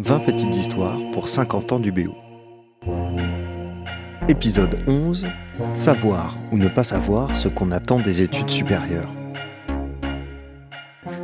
20 0.00 0.20
petites 0.20 0.56
histoires 0.56 0.98
pour 1.12 1.28
50 1.28 1.72
ans 1.72 1.80
du 1.80 1.92
BO. 1.92 2.14
Épisode 4.28 4.78
11 4.86 5.26
Savoir 5.74 6.36
ou 6.50 6.56
ne 6.56 6.68
pas 6.68 6.84
savoir 6.84 7.36
ce 7.36 7.48
qu'on 7.48 7.70
attend 7.70 8.00
des 8.00 8.22
études 8.22 8.50
supérieures. 8.50 9.10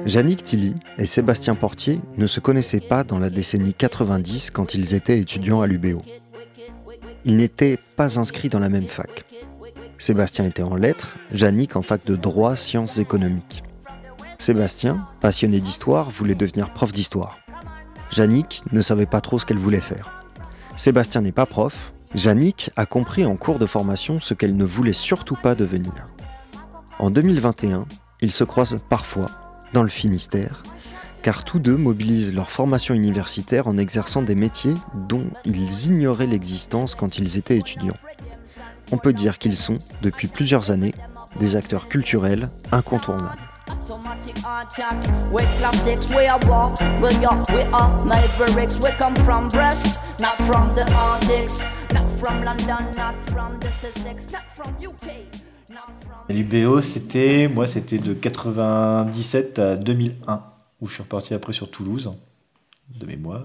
Jannick 0.07 0.43
Tilly 0.43 0.75
et 0.99 1.07
Sébastien 1.07 1.55
Portier 1.55 2.01
ne 2.19 2.27
se 2.27 2.41
connaissaient 2.41 2.81
pas 2.81 3.05
dans 3.05 3.19
la 3.19 3.31
décennie 3.31 3.75
90 3.75 4.51
quand 4.51 4.75
ils 4.75 4.95
étaient 4.95 5.19
étudiants 5.19 5.63
à 5.63 5.67
l'UBO. 5.67 6.03
Ils 7.25 7.37
n'étaient 7.37 7.79
pas 7.97 8.19
inscrits 8.19 8.49
dans 8.49 8.61
la 8.61 8.69
même 8.69 8.89
fac. 8.89 9.25
Sébastien 9.99 10.47
était 10.47 10.63
en 10.63 10.75
lettres, 10.75 11.17
Jannick 11.33 11.77
en 11.77 11.83
fac 11.83 12.05
de 12.05 12.17
droit 12.17 12.57
sciences 12.57 12.99
économiques. 12.99 13.63
Sébastien, 14.39 15.07
passionné 15.21 15.61
d'histoire, 15.61 16.11
voulait 16.11 16.35
devenir 16.35 16.73
prof 16.73 16.93
d'histoire. 16.93 17.39
Jannick 18.11 18.63
ne 18.73 18.81
savait 18.81 19.07
pas 19.07 19.21
trop 19.21 19.39
ce 19.39 19.47
qu'elle 19.47 19.59
voulait 19.59 19.81
faire. 19.81 20.23
Sébastien 20.77 21.21
n'est 21.21 21.33
pas 21.33 21.47
prof, 21.47 21.95
Jannick 22.15 22.71
a 22.77 22.87
compris 22.87 23.25
en 23.25 23.37
cours 23.37 23.59
de 23.59 23.67
formation 23.67 24.21
ce 24.21 24.35
qu'elle 24.35 24.57
ne 24.57 24.65
voulait 24.65 24.93
surtout 24.93 25.37
pas 25.41 25.55
devenir. 25.55 26.09
En 26.99 27.11
2021, 27.11 27.87
ils 28.21 28.31
se 28.31 28.45
croisent 28.45 28.81
parfois 28.89 29.31
dans 29.73 29.83
le 29.83 29.89
Finistère, 29.89 30.63
car 31.23 31.43
tous 31.45 31.59
deux 31.59 31.77
mobilisent 31.77 32.35
leur 32.35 32.51
formation 32.51 32.95
universitaire 32.95 33.67
en 33.67 33.79
exerçant 33.79 34.23
des 34.23 34.35
métiers 34.35 34.75
dont 35.09 35.27
ils 35.45 35.87
ignoraient 35.87 36.27
l'existence 36.27 36.95
quand 36.95 37.19
ils 37.19 37.39
étaient 37.39 37.59
étudiants. 37.59 37.97
On 38.95 38.99
peut 38.99 39.13
dire 39.13 39.39
qu'ils 39.39 39.57
sont, 39.57 39.79
depuis 40.03 40.29
plusieurs 40.29 40.71
années, 40.71 40.95
des 41.41 41.57
acteurs 41.57 41.89
culturels 41.89 42.49
incontournables. 42.71 43.43
L'UBO, 56.29 56.81
c'était, 56.81 57.51
moi, 57.53 57.67
c'était 57.67 57.99
de 57.99 58.15
97 58.15 59.59
à 59.59 59.75
2001, 59.75 60.43
où 60.81 60.87
je 60.87 60.93
suis 60.93 61.03
reparti 61.03 61.35
après 61.35 61.53
sur 61.53 61.69
Toulouse, 61.69 62.13
de 62.97 63.07
mémoire. 63.07 63.43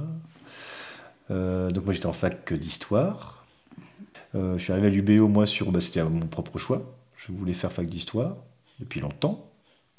Euh, 1.31 1.71
donc 1.71 1.85
moi, 1.85 1.93
j'étais 1.95 2.05
en 2.05 2.13
fac 2.13 2.53
d'histoire. 2.53 3.38
Euh, 4.35 4.57
je 4.57 4.63
suis 4.63 4.71
arrivé 4.71 4.87
à 4.87 4.89
l'UBO, 4.89 5.27
moi, 5.27 5.45
sur, 5.45 5.71
bah, 5.71 5.81
c'était 5.81 6.03
mon 6.03 6.27
propre 6.27 6.57
choix. 6.59 6.83
Je 7.17 7.31
voulais 7.31 7.53
faire 7.53 7.71
fac 7.71 7.87
d'histoire 7.87 8.35
depuis 8.79 8.99
longtemps. 8.99 9.45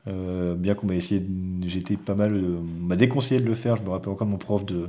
Euh, 0.09 0.55
bien 0.55 0.75
qu'on 0.75 0.87
m'a 0.87 0.95
essayé, 0.95 1.23
j'étais 1.67 1.97
pas 1.97 2.15
mal, 2.15 2.35
on 2.35 2.87
m'a 2.87 2.97
déconseillé 2.97 3.41
de 3.41 3.47
le 3.47 3.55
faire. 3.55 3.77
Je 3.77 3.83
me 3.83 3.91
rappelle 3.91 4.13
encore 4.13 4.27
mon 4.27 4.39
prof 4.39 4.65
de, 4.65 4.89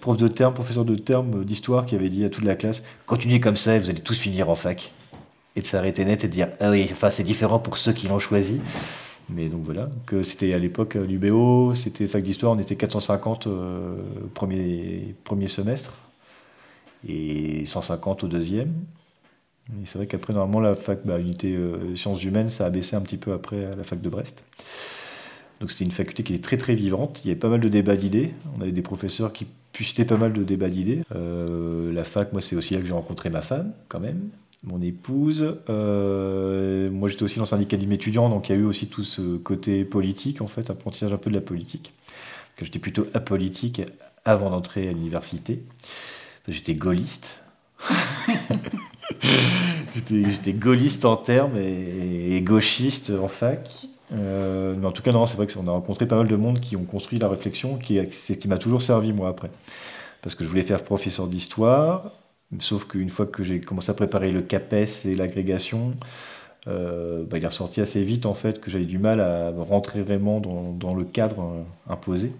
prof 0.00 0.16
de 0.16 0.28
terme, 0.28 0.54
professeur 0.54 0.84
de 0.84 0.94
terme 0.94 1.44
d'histoire, 1.44 1.84
qui 1.84 1.94
avait 1.94 2.08
dit 2.08 2.24
à 2.24 2.30
toute 2.30 2.44
la 2.44 2.54
classe 2.54 2.82
continuez 3.06 3.40
comme 3.40 3.56
ça 3.56 3.76
et 3.76 3.78
vous 3.78 3.90
allez 3.90 4.00
tous 4.00 4.18
finir 4.18 4.48
en 4.48 4.56
fac 4.56 4.92
et 5.54 5.60
de 5.60 5.66
s'arrêter 5.66 6.04
net 6.04 6.24
et 6.24 6.28
de 6.28 6.32
dire 6.32 6.48
ah 6.60 6.70
oui, 6.70 6.88
enfin 6.90 7.10
c'est 7.10 7.24
différent 7.24 7.58
pour 7.58 7.76
ceux 7.76 7.92
qui 7.92 8.08
l'ont 8.08 8.18
choisi. 8.18 8.60
Mais 9.28 9.48
donc 9.48 9.64
voilà, 9.64 9.90
que 10.06 10.22
c'était 10.22 10.52
à 10.52 10.58
l'époque 10.58 10.96
euh, 10.96 11.06
l'UBO, 11.06 11.74
c'était 11.74 12.06
fac 12.06 12.22
d'histoire, 12.22 12.52
on 12.52 12.58
était 12.58 12.76
450 12.76 13.46
euh, 13.46 13.96
premier, 14.34 15.14
premier 15.24 15.48
semestre 15.48 15.98
et 17.08 17.64
150 17.66 18.24
au 18.24 18.28
deuxième. 18.28 18.72
Et 19.80 19.86
c'est 19.86 19.98
vrai 19.98 20.06
qu'après, 20.06 20.32
normalement, 20.32 20.60
la 20.60 20.74
fac, 20.74 21.00
bah, 21.04 21.18
unité 21.18 21.54
euh, 21.54 21.94
sciences 21.96 22.24
humaines, 22.24 22.48
ça 22.48 22.66
a 22.66 22.70
baissé 22.70 22.96
un 22.96 23.00
petit 23.00 23.16
peu 23.16 23.32
après 23.32 23.70
la 23.76 23.84
fac 23.84 24.00
de 24.00 24.08
Brest. 24.08 24.42
Donc 25.60 25.70
c'était 25.70 25.84
une 25.84 25.92
faculté 25.92 26.24
qui 26.24 26.34
était 26.34 26.42
très 26.42 26.56
très 26.56 26.74
vivante. 26.74 27.22
Il 27.24 27.28
y 27.28 27.30
avait 27.30 27.38
pas 27.38 27.48
mal 27.48 27.60
de 27.60 27.68
débats 27.68 27.96
d'idées. 27.96 28.34
On 28.58 28.60
avait 28.60 28.72
des 28.72 28.82
professeurs 28.82 29.32
qui 29.32 29.46
pustaient 29.72 30.04
pas 30.04 30.16
mal 30.16 30.32
de 30.32 30.42
débats 30.42 30.68
d'idées. 30.68 31.02
la 31.10 32.04
fac, 32.04 32.32
moi, 32.32 32.40
c'est 32.40 32.56
aussi 32.56 32.74
là 32.74 32.80
que 32.80 32.86
j'ai 32.86 32.92
rencontré 32.92 33.30
ma 33.30 33.42
femme, 33.42 33.72
quand 33.88 34.00
même 34.00 34.30
mon 34.64 34.80
épouse. 34.80 35.56
Euh, 35.68 36.90
moi, 36.90 37.08
j'étais 37.08 37.22
aussi 37.22 37.36
dans 37.36 37.44
le 37.44 37.48
syndicat 37.48 37.76
étudiant, 37.76 38.28
donc 38.28 38.48
il 38.48 38.56
y 38.56 38.58
a 38.58 38.60
eu 38.60 38.64
aussi 38.64 38.86
tout 38.86 39.04
ce 39.04 39.36
côté 39.36 39.84
politique, 39.84 40.40
en 40.40 40.46
fait, 40.46 40.70
apprentissage 40.70 41.12
un 41.12 41.18
peu 41.18 41.30
de 41.30 41.34
la 41.34 41.40
politique. 41.40 41.94
J'étais 42.60 42.78
plutôt 42.78 43.06
apolitique 43.12 43.82
avant 44.24 44.50
d'entrer 44.50 44.88
à 44.88 44.92
l'université. 44.92 45.64
J'étais 46.48 46.74
gaulliste. 46.74 47.42
j'étais 49.94 50.52
gaulliste 50.52 51.04
en 51.04 51.16
termes 51.16 51.56
et, 51.58 52.40
gauchiste 52.42 53.10
en 53.10 53.28
fac. 53.28 53.86
Euh, 54.12 54.74
mais 54.78 54.86
en 54.86 54.92
tout 54.92 55.02
cas, 55.02 55.12
non, 55.12 55.26
c'est 55.26 55.36
vrai 55.36 55.46
qu'on 55.46 55.66
a 55.68 55.70
rencontré 55.70 56.06
pas 56.06 56.16
mal 56.16 56.28
de 56.28 56.36
monde 56.36 56.60
qui 56.60 56.76
ont 56.76 56.84
construit 56.84 57.18
la 57.18 57.28
réflexion, 57.28 57.78
qui, 57.78 57.98
c'est 58.10 58.38
qui 58.38 58.48
m'a 58.48 58.58
toujours 58.58 58.82
servi, 58.82 59.12
moi, 59.12 59.28
après. 59.28 59.50
Parce 60.20 60.34
que 60.34 60.44
je 60.44 60.48
voulais 60.48 60.62
faire 60.62 60.82
professeur 60.84 61.28
d'histoire, 61.28 62.12
Sauf 62.60 62.86
qu'une 62.86 63.08
fois 63.08 63.26
que 63.26 63.42
j'ai 63.42 63.60
commencé 63.60 63.90
à 63.90 63.94
préparer 63.94 64.30
le 64.30 64.42
CAPES 64.42 65.06
et 65.06 65.14
l'agrégation, 65.14 65.94
euh, 66.68 67.24
bah, 67.24 67.38
il 67.38 67.44
est 67.44 67.46
ressorti 67.46 67.80
assez 67.80 68.02
vite 68.02 68.26
en 68.26 68.34
fait 68.34 68.60
que 68.60 68.70
j'avais 68.70 68.84
du 68.84 68.98
mal 68.98 69.20
à 69.20 69.50
rentrer 69.50 70.02
vraiment 70.02 70.40
dans, 70.40 70.94
le 70.94 71.04
cadre 71.04 71.40
euh, 71.40 71.62
imposé. 71.92 72.32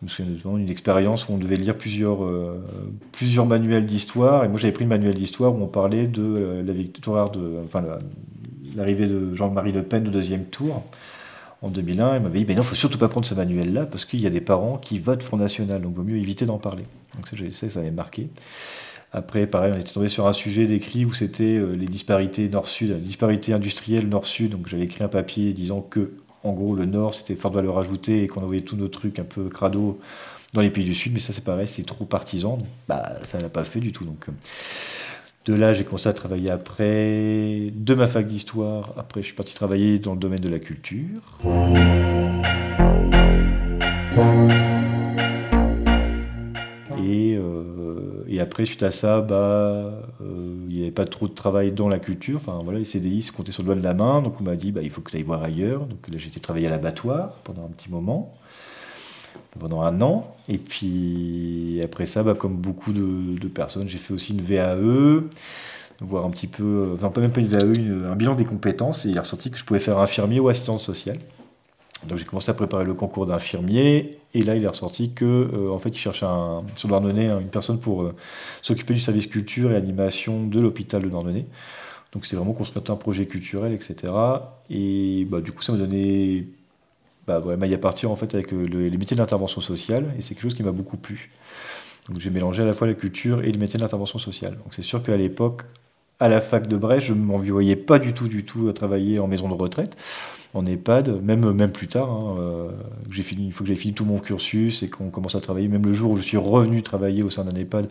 Je 0.00 0.22
me 0.22 0.36
souviens 0.36 0.58
d'une 0.58 0.70
expérience 0.70 1.28
où 1.28 1.32
on 1.32 1.38
devait 1.38 1.56
lire 1.56 1.76
plusieurs, 1.76 2.24
euh, 2.24 2.64
plusieurs 3.12 3.46
manuels 3.46 3.84
d'histoire. 3.84 4.44
Et 4.44 4.48
moi, 4.48 4.58
j'avais 4.60 4.72
pris 4.72 4.84
le 4.84 4.90
manuel 4.90 5.14
d'histoire 5.14 5.52
où 5.52 5.62
on 5.62 5.66
parlait 5.66 6.06
de 6.06 6.62
la 6.64 6.72
victoire 6.72 7.30
de, 7.30 7.56
enfin, 7.64 7.82
l'arrivée 8.76 9.06
de 9.06 9.34
Jean-Marie 9.34 9.72
Le 9.72 9.82
Pen 9.82 10.06
au 10.06 10.10
deuxième 10.10 10.44
tour 10.44 10.84
en 11.62 11.68
2001. 11.68 12.16
Il 12.16 12.22
m'avait 12.22 12.38
dit, 12.38 12.44
mais 12.46 12.54
non, 12.54 12.62
il 12.62 12.66
faut 12.66 12.74
surtout 12.74 12.98
pas 12.98 13.08
prendre 13.08 13.26
ce 13.26 13.34
manuel-là 13.34 13.86
parce 13.86 14.04
qu'il 14.04 14.20
y 14.20 14.26
a 14.26 14.30
des 14.30 14.40
parents 14.40 14.78
qui 14.78 14.98
votent 14.98 15.22
Front 15.22 15.36
National, 15.36 15.82
donc 15.82 15.92
il 15.92 15.96
vaut 15.96 16.04
mieux 16.04 16.16
éviter 16.16 16.46
d'en 16.46 16.58
parler. 16.58 16.84
Donc 17.16 17.26
ça, 17.26 17.36
ça, 17.50 17.70
ça 17.70 17.80
m'avait 17.80 17.90
marqué. 17.90 18.28
Après, 19.12 19.46
pareil, 19.46 19.72
on 19.74 19.80
était 19.80 19.92
tombé 19.92 20.08
sur 20.08 20.26
un 20.26 20.32
sujet 20.32 20.66
d'écrit 20.66 21.04
où 21.04 21.12
c'était 21.14 21.56
euh, 21.56 21.74
les 21.74 21.86
disparités 21.86 22.48
nord-sud, 22.48 22.90
la 22.90 22.98
disparité 22.98 23.54
industrielle 23.54 24.06
nord-sud. 24.08 24.50
Donc 24.50 24.68
j'avais 24.68 24.84
écrit 24.84 25.02
un 25.02 25.08
papier 25.08 25.52
disant 25.54 25.80
que, 25.80 26.12
en 26.44 26.52
gros, 26.52 26.74
le 26.74 26.84
nord 26.84 27.14
c'était 27.14 27.34
forte 27.34 27.54
valeur 27.54 27.78
ajoutée 27.78 28.22
et 28.22 28.28
qu'on 28.28 28.42
envoyait 28.42 28.62
tous 28.62 28.76
nos 28.76 28.88
trucs 28.88 29.18
un 29.18 29.24
peu 29.24 29.48
crado 29.48 29.98
dans 30.52 30.60
les 30.60 30.70
pays 30.70 30.84
du 30.84 30.94
sud. 30.94 31.12
Mais 31.12 31.18
ça, 31.18 31.32
c'est 31.32 31.44
pareil, 31.44 31.66
c'est 31.66 31.84
trop 31.84 32.04
partisan. 32.04 32.58
bah, 32.88 33.18
ça 33.24 33.40
n'a 33.40 33.48
pas 33.48 33.64
fait 33.64 33.80
du 33.80 33.92
tout. 33.92 34.04
Donc 34.04 34.28
euh, 34.28 34.32
de 35.46 35.54
là, 35.54 35.72
j'ai 35.74 35.84
commencé 35.84 36.08
à 36.08 36.12
travailler 36.12 36.50
après 36.50 37.72
de 37.74 37.94
ma 37.94 38.06
fac 38.06 38.26
d'histoire. 38.26 38.94
Après, 38.96 39.20
je 39.20 39.26
suis 39.26 39.34
parti 39.34 39.54
travailler 39.54 39.98
dans 39.98 40.12
le 40.12 40.20
domaine 40.20 40.40
de 40.40 40.48
la 40.48 40.58
culture. 40.58 41.38
Et 48.38 48.40
après, 48.40 48.64
suite 48.66 48.84
à 48.84 48.92
ça, 48.92 49.20
bah, 49.20 49.34
euh, 49.34 50.57
il 50.68 50.76
n'y 50.76 50.82
avait 50.82 50.90
pas 50.90 51.06
trop 51.06 51.28
de 51.28 51.32
travail 51.32 51.72
dans 51.72 51.88
la 51.88 51.98
culture. 51.98 52.36
Enfin, 52.36 52.60
voilà, 52.62 52.78
les 52.78 52.84
CDI 52.84 53.22
se 53.22 53.32
comptaient 53.32 53.52
sur 53.52 53.62
le 53.62 53.68
doigt 53.68 53.74
de 53.76 53.82
la 53.82 53.94
main. 53.94 54.20
Donc, 54.20 54.40
on 54.40 54.44
m'a 54.44 54.56
dit, 54.56 54.70
bah, 54.70 54.82
il 54.82 54.90
faut 54.90 55.00
que 55.00 55.10
tu 55.10 55.16
ailles 55.16 55.22
voir 55.22 55.42
ailleurs. 55.42 55.86
Donc, 55.86 56.06
là, 56.08 56.18
j'ai 56.18 56.28
été 56.28 56.40
travailler 56.40 56.66
à 56.66 56.70
l'abattoir 56.70 57.30
pendant 57.44 57.64
un 57.64 57.68
petit 57.68 57.90
moment, 57.90 58.34
pendant 59.58 59.80
un 59.80 60.00
an. 60.02 60.36
Et 60.48 60.58
puis, 60.58 61.80
après 61.82 62.06
ça, 62.06 62.22
bah, 62.22 62.34
comme 62.34 62.56
beaucoup 62.56 62.92
de, 62.92 63.48
personnes, 63.48 63.88
j'ai 63.88 63.98
fait 63.98 64.12
aussi 64.12 64.32
une 64.32 64.42
VAE 64.42 65.22
voir 66.00 66.24
un 66.24 66.30
petit 66.30 66.46
peu, 66.46 66.92
enfin 66.94 67.10
pas 67.10 67.20
même 67.20 67.32
pas 67.32 67.40
une 67.40 67.48
VAE, 67.48 68.08
un 68.08 68.14
bilan 68.14 68.36
des 68.36 68.44
compétences, 68.44 69.04
et 69.04 69.08
il 69.08 69.16
est 69.16 69.20
ressorti 69.20 69.50
que 69.50 69.58
je 69.58 69.64
pouvais 69.64 69.80
faire 69.80 69.98
infirmier 69.98 70.38
ou 70.38 70.48
assistant 70.48 70.78
sociale. 70.78 71.18
Donc 72.06 72.18
j'ai 72.18 72.24
commencé 72.24 72.50
à 72.50 72.54
préparer 72.54 72.84
le 72.84 72.94
concours 72.94 73.26
d'infirmier 73.26 74.18
et 74.32 74.42
là 74.42 74.54
il 74.54 74.62
est 74.62 74.68
ressorti 74.68 75.12
que 75.12 75.24
euh, 75.24 75.70
en 75.72 75.78
fait 75.78 75.90
il 75.90 76.08
un, 76.22 76.62
sur 76.76 76.88
Douarnenez 76.88 77.28
une 77.28 77.48
personne 77.48 77.80
pour 77.80 78.02
euh, 78.02 78.14
s'occuper 78.62 78.94
du 78.94 79.00
service 79.00 79.26
culture 79.26 79.72
et 79.72 79.76
animation 79.76 80.46
de 80.46 80.60
l'hôpital 80.60 81.02
de 81.02 81.08
Douarnenez. 81.08 81.46
Donc 82.12 82.24
c'est 82.24 82.36
vraiment 82.36 82.52
construire 82.52 82.88
un 82.88 82.96
projet 82.96 83.26
culturel, 83.26 83.72
etc. 83.72 84.12
Et 84.70 85.26
bah, 85.28 85.40
du 85.40 85.52
coup 85.52 85.62
ça 85.62 85.72
m'a 85.72 85.78
donné 85.78 86.46
bah, 87.26 87.40
ouais, 87.40 87.56
maille 87.56 87.74
à 87.74 87.78
partir 87.78 88.10
en 88.10 88.16
fait 88.16 88.32
avec 88.34 88.52
euh, 88.52 88.64
les 88.64 88.96
métiers 88.96 89.16
d'intervention 89.16 89.60
sociale 89.60 90.14
et 90.16 90.22
c'est 90.22 90.34
quelque 90.34 90.44
chose 90.44 90.54
qui 90.54 90.62
m'a 90.62 90.72
beaucoup 90.72 90.96
plu. 90.96 91.30
Donc 92.08 92.20
j'ai 92.20 92.30
mélangé 92.30 92.62
à 92.62 92.64
la 92.64 92.72
fois 92.72 92.86
la 92.86 92.94
culture 92.94 93.42
et 93.42 93.50
les 93.50 93.58
métiers 93.58 93.78
d'intervention 93.78 94.18
sociale. 94.18 94.56
Donc 94.56 94.72
c'est 94.72 94.82
sûr 94.82 95.02
qu'à 95.02 95.16
l'époque, 95.16 95.64
à 96.20 96.28
la 96.28 96.40
fac 96.40 96.66
de 96.66 96.76
Brest, 96.76 97.06
je 97.06 97.12
ne 97.12 97.20
m'en 97.20 97.38
voyais 97.38 97.76
pas 97.76 97.98
du 97.98 98.12
tout, 98.12 98.28
du 98.28 98.44
tout 98.44 98.68
à 98.68 98.72
travailler 98.72 99.18
en 99.18 99.28
maison 99.28 99.48
de 99.48 99.54
retraite 99.54 99.96
en 100.54 100.64
EHPAD, 100.64 101.22
même, 101.22 101.52
même 101.52 101.72
plus 101.72 101.88
tard. 101.88 102.10
Hein, 102.10 102.36
euh, 102.40 102.70
j'ai 103.10 103.22
fini, 103.22 103.46
il 103.46 103.52
faut 103.52 103.64
que 103.64 103.68
j'ai 103.68 103.76
fini 103.76 103.94
tout 103.94 104.04
mon 104.04 104.18
cursus 104.18 104.82
et 104.82 104.88
qu'on 104.88 105.10
commence 105.10 105.34
à 105.34 105.40
travailler. 105.40 105.68
Même 105.68 105.84
le 105.84 105.92
jour 105.92 106.12
où 106.12 106.16
je 106.16 106.22
suis 106.22 106.36
revenu 106.36 106.82
travailler 106.82 107.22
au 107.22 107.30
sein 107.30 107.44
d'un 107.44 107.54
EHPAD, 107.54 107.88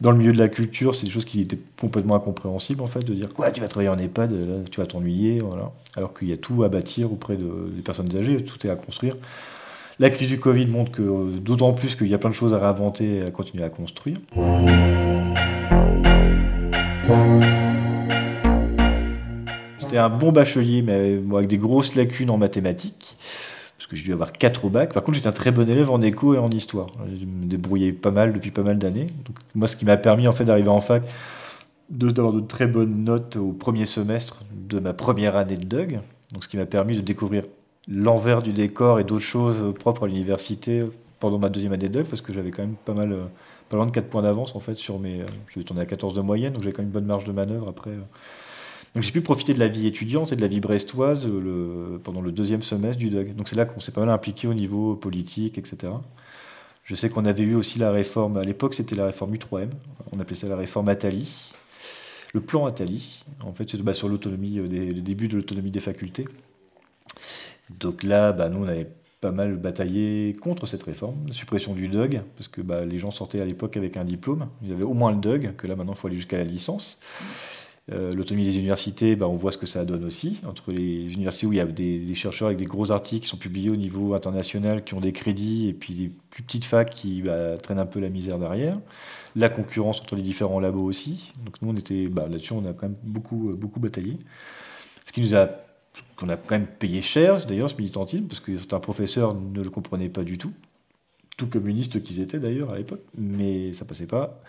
dans 0.00 0.12
le 0.12 0.16
milieu 0.16 0.32
de 0.32 0.38
la 0.38 0.48
culture, 0.48 0.94
c'est 0.94 1.04
des 1.04 1.12
choses 1.12 1.26
qui 1.26 1.40
étaient 1.40 1.58
complètement 1.78 2.14
incompréhensibles 2.14 2.80
en 2.80 2.86
fait, 2.86 3.00
de 3.00 3.12
dire 3.12 3.28
quoi, 3.34 3.50
tu 3.50 3.60
vas 3.60 3.68
travailler 3.68 3.90
en 3.90 3.98
EHPAD, 3.98 4.70
tu 4.70 4.80
vas 4.80 4.86
t'ennuyer, 4.86 5.40
voilà. 5.40 5.72
Alors 5.96 6.14
qu'il 6.14 6.28
y 6.28 6.32
a 6.32 6.38
tout 6.38 6.62
à 6.62 6.68
bâtir 6.68 7.12
auprès 7.12 7.36
des 7.36 7.82
personnes 7.82 8.14
âgées, 8.16 8.42
tout 8.42 8.66
est 8.66 8.70
à 8.70 8.76
construire. 8.76 9.14
La 9.98 10.08
crise 10.08 10.28
du 10.28 10.40
Covid 10.40 10.66
montre 10.66 10.92
que 10.92 11.36
d'autant 11.38 11.74
plus 11.74 11.96
qu'il 11.96 12.06
y 12.06 12.14
a 12.14 12.18
plein 12.18 12.30
de 12.30 12.34
choses 12.34 12.54
à 12.54 12.58
réinventer 12.58 13.16
et 13.18 13.22
à 13.22 13.30
continuer 13.30 13.64
à 13.64 13.68
construire. 13.68 14.16
J'étais 19.80 19.98
un 19.98 20.08
bon 20.08 20.30
bachelier, 20.30 20.82
mais 20.82 21.20
avec 21.34 21.48
des 21.48 21.58
grosses 21.58 21.96
lacunes 21.96 22.30
en 22.30 22.38
mathématiques, 22.38 23.16
parce 23.76 23.88
que 23.88 23.96
j'ai 23.96 24.04
dû 24.04 24.12
avoir 24.12 24.32
4 24.32 24.64
au 24.64 24.68
bac. 24.68 24.92
Par 24.92 25.02
contre, 25.02 25.16
j'étais 25.16 25.28
un 25.28 25.32
très 25.32 25.50
bon 25.50 25.68
élève 25.68 25.90
en 25.90 26.00
éco 26.00 26.34
et 26.34 26.38
en 26.38 26.50
histoire. 26.50 26.86
Je 27.08 27.26
me 27.26 27.46
débrouillais 27.46 27.92
pas 27.92 28.10
mal 28.10 28.32
depuis 28.32 28.50
pas 28.52 28.62
mal 28.62 28.78
d'années. 28.78 29.08
Moi, 29.54 29.66
ce 29.66 29.76
qui 29.76 29.84
m'a 29.84 29.96
permis 29.96 30.28
en 30.28 30.32
fait 30.32 30.44
d'arriver 30.44 30.68
en 30.68 30.80
fac, 30.80 31.02
d'avoir 31.90 32.32
de, 32.32 32.40
très 32.40 32.66
bonnes 32.66 33.04
notes 33.04 33.36
au 33.36 33.52
premier 33.52 33.86
semestre 33.86 34.40
de 34.54 34.78
ma 34.78 34.92
première 34.92 35.36
année 35.36 35.56
de 35.56 35.64
DUG. 35.64 35.98
Donc, 36.32 36.44
ce 36.44 36.48
qui 36.48 36.56
m'a 36.56 36.66
permis 36.66 36.96
de 36.96 37.00
découvrir 37.00 37.42
l'envers 37.88 38.42
du 38.42 38.52
décor 38.52 39.00
et 39.00 39.04
d'autres 39.04 39.24
choses 39.24 39.74
propres 39.74 40.04
à 40.04 40.06
l'université 40.06 40.84
pendant 41.18 41.38
ma 41.38 41.48
deuxième 41.48 41.72
année 41.72 41.88
de 41.88 41.98
DUG, 41.98 42.06
parce 42.06 42.22
que 42.22 42.32
j'avais 42.32 42.50
quand 42.50 42.62
même 42.62 42.76
pas 42.76 42.94
mal, 42.94 43.12
euh, 43.12 43.24
pas 43.70 43.76
loin 43.76 43.86
de 43.86 43.92
4 43.92 44.08
points 44.08 44.22
d'avance 44.22 44.54
en 44.54 44.60
fait 44.60 44.76
sur 44.76 44.98
mes. 44.98 45.22
Euh, 45.22 45.26
je 45.48 45.58
vais 45.58 45.64
tourner 45.64 45.80
à 45.80 45.86
14 45.86 46.12
de 46.12 46.20
moyenne, 46.20 46.52
donc 46.52 46.62
j'ai 46.62 46.72
quand 46.72 46.82
même 46.82 46.88
une 46.88 46.92
bonne 46.92 47.06
marge 47.06 47.24
de 47.24 47.32
manœuvre 47.32 47.68
après. 47.68 47.90
Euh. 47.90 48.02
Donc 48.94 49.04
j'ai 49.04 49.12
pu 49.12 49.20
profiter 49.20 49.54
de 49.54 49.60
la 49.60 49.68
vie 49.68 49.86
étudiante 49.86 50.32
et 50.32 50.36
de 50.36 50.40
la 50.40 50.48
vie 50.48 50.58
brestoise 50.58 51.28
le, 51.28 52.00
pendant 52.02 52.20
le 52.20 52.32
deuxième 52.32 52.60
semestre 52.60 52.98
du 52.98 53.08
DUG. 53.08 53.36
Donc 53.36 53.48
c'est 53.48 53.54
là 53.54 53.64
qu'on 53.64 53.78
s'est 53.78 53.92
pas 53.92 54.00
mal 54.00 54.10
impliqué 54.10 54.48
au 54.48 54.54
niveau 54.54 54.96
politique, 54.96 55.56
etc. 55.56 55.92
Je 56.82 56.96
sais 56.96 57.08
qu'on 57.08 57.24
avait 57.24 57.44
eu 57.44 57.54
aussi 57.54 57.78
la 57.78 57.92
réforme, 57.92 58.36
à 58.36 58.42
l'époque 58.42 58.74
c'était 58.74 58.96
la 58.96 59.06
réforme 59.06 59.32
U3M, 59.34 59.68
on 60.10 60.18
appelait 60.18 60.34
ça 60.34 60.48
la 60.48 60.56
réforme 60.56 60.88
Attali. 60.88 61.52
Le 62.34 62.40
plan 62.40 62.66
Attali, 62.66 63.22
en 63.44 63.52
fait, 63.52 63.70
c'est 63.70 63.80
bah, 63.82 63.94
sur 63.94 64.08
l'autonomie, 64.08 64.54
le 64.54 65.00
début 65.00 65.28
de 65.28 65.36
l'autonomie 65.36 65.70
des 65.70 65.80
facultés. 65.80 66.24
Donc 67.70 68.02
là, 68.02 68.32
bah, 68.32 68.48
nous, 68.48 68.64
on 68.64 68.68
avait 68.68 68.88
pas 69.20 69.30
mal 69.32 69.56
bataillé 69.56 70.32
contre 70.40 70.66
cette 70.66 70.82
réforme, 70.82 71.26
la 71.26 71.34
suppression 71.34 71.74
du 71.74 71.88
DUG, 71.88 72.22
parce 72.36 72.48
que 72.48 72.62
bah, 72.62 72.84
les 72.84 72.98
gens 72.98 73.10
sortaient 73.10 73.40
à 73.40 73.44
l'époque 73.44 73.76
avec 73.76 73.96
un 73.96 74.04
diplôme, 74.04 74.48
ils 74.62 74.72
avaient 74.72 74.84
au 74.84 74.94
moins 74.94 75.12
le 75.12 75.18
DUG, 75.18 75.54
que 75.56 75.66
là 75.66 75.76
maintenant 75.76 75.92
il 75.92 75.98
faut 75.98 76.08
aller 76.08 76.16
jusqu'à 76.16 76.38
la 76.38 76.44
licence. 76.44 76.98
Euh, 77.92 78.12
l'autonomie 78.12 78.46
des 78.46 78.56
universités, 78.56 79.16
bah, 79.16 79.26
on 79.26 79.36
voit 79.36 79.52
ce 79.52 79.58
que 79.58 79.66
ça 79.66 79.84
donne 79.84 80.04
aussi, 80.04 80.38
entre 80.46 80.70
les 80.70 81.12
universités 81.12 81.46
où 81.46 81.52
il 81.52 81.56
y 81.56 81.60
a 81.60 81.66
des, 81.66 82.14
chercheurs 82.14 82.46
avec 82.46 82.58
des 82.58 82.64
gros 82.64 82.92
articles 82.92 83.22
qui 83.22 83.28
sont 83.28 83.36
publiés 83.36 83.68
au 83.68 83.76
niveau 83.76 84.14
international, 84.14 84.84
qui 84.84 84.94
ont 84.94 85.00
des 85.00 85.12
crédits, 85.12 85.68
et 85.68 85.72
puis 85.74 85.92
les 85.92 86.08
plus 86.30 86.42
petites 86.42 86.64
facs 86.64 86.90
qui 86.90 87.22
bah, 87.22 87.58
traînent 87.58 87.80
un 87.80 87.86
peu 87.86 88.00
la 88.00 88.08
misère 88.08 88.38
derrière. 88.38 88.78
La 89.36 89.48
concurrence 89.48 90.00
entre 90.00 90.16
les 90.16 90.22
différents 90.22 90.60
labos 90.60 90.84
aussi. 90.84 91.32
Donc 91.44 91.60
nous, 91.62 91.70
on 91.70 91.76
était 91.76 92.08
là-dessus, 92.14 92.52
on 92.52 92.64
a 92.64 92.72
quand 92.72 92.88
même 92.88 92.96
beaucoup, 93.02 93.54
beaucoup 93.56 93.80
bataillé. 93.80 94.18
Ce 95.04 95.12
qui 95.12 95.20
nous 95.20 95.34
a 95.34 95.48
qu'on 96.16 96.28
a 96.28 96.36
quand 96.36 96.58
même 96.58 96.66
payé 96.66 97.02
cher, 97.02 97.44
d'ailleurs, 97.46 97.70
ce 97.70 97.76
militantisme, 97.76 98.26
parce 98.26 98.40
que 98.40 98.56
certains 98.56 98.80
professeurs 98.80 99.34
ne 99.34 99.62
le 99.62 99.70
comprenaient 99.70 100.08
pas 100.08 100.22
du 100.22 100.38
tout, 100.38 100.52
tout 101.36 101.46
communistes 101.46 102.02
qu'ils 102.02 102.20
étaient 102.20 102.38
d'ailleurs 102.38 102.72
à 102.72 102.76
l'époque, 102.76 103.02
mais 103.16 103.72
ça 103.72 103.84
passait 103.84 104.06
pas. 104.06 104.42